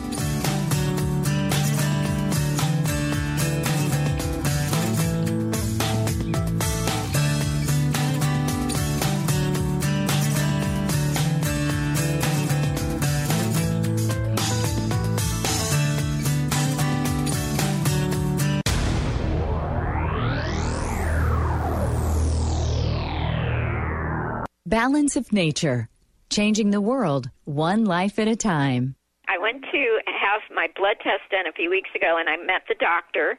[24.73, 25.93] Balance of Nature,
[26.33, 28.97] changing the world one life at a time.
[29.29, 32.65] I went to have my blood test done a few weeks ago and I met
[32.73, 33.37] the doctor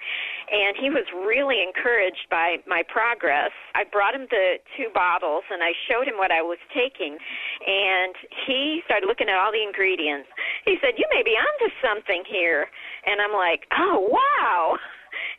[0.53, 3.49] and he was really encouraged by my progress.
[3.73, 8.13] I brought him the two bottles and I showed him what I was taking and
[8.45, 10.29] he started looking at all the ingredients.
[10.69, 12.69] He said, "You may be onto something here."
[13.09, 14.77] And I'm like, "Oh, wow."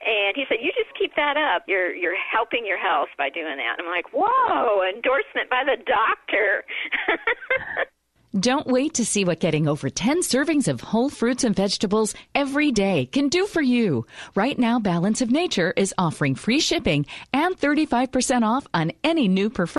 [0.04, 1.64] And he said, "You just keep that up.
[1.66, 5.76] You're you're helping your health by doing that." And I'm like, "Whoa!" Endorsement by the
[5.84, 6.64] doctor.
[8.38, 12.72] Don't wait to see what getting over 10 servings of whole fruits and vegetables every
[12.72, 14.06] day can do for you.
[14.34, 19.48] Right now, Balance of Nature is offering free shipping and 35% off on any new
[19.48, 19.72] preferred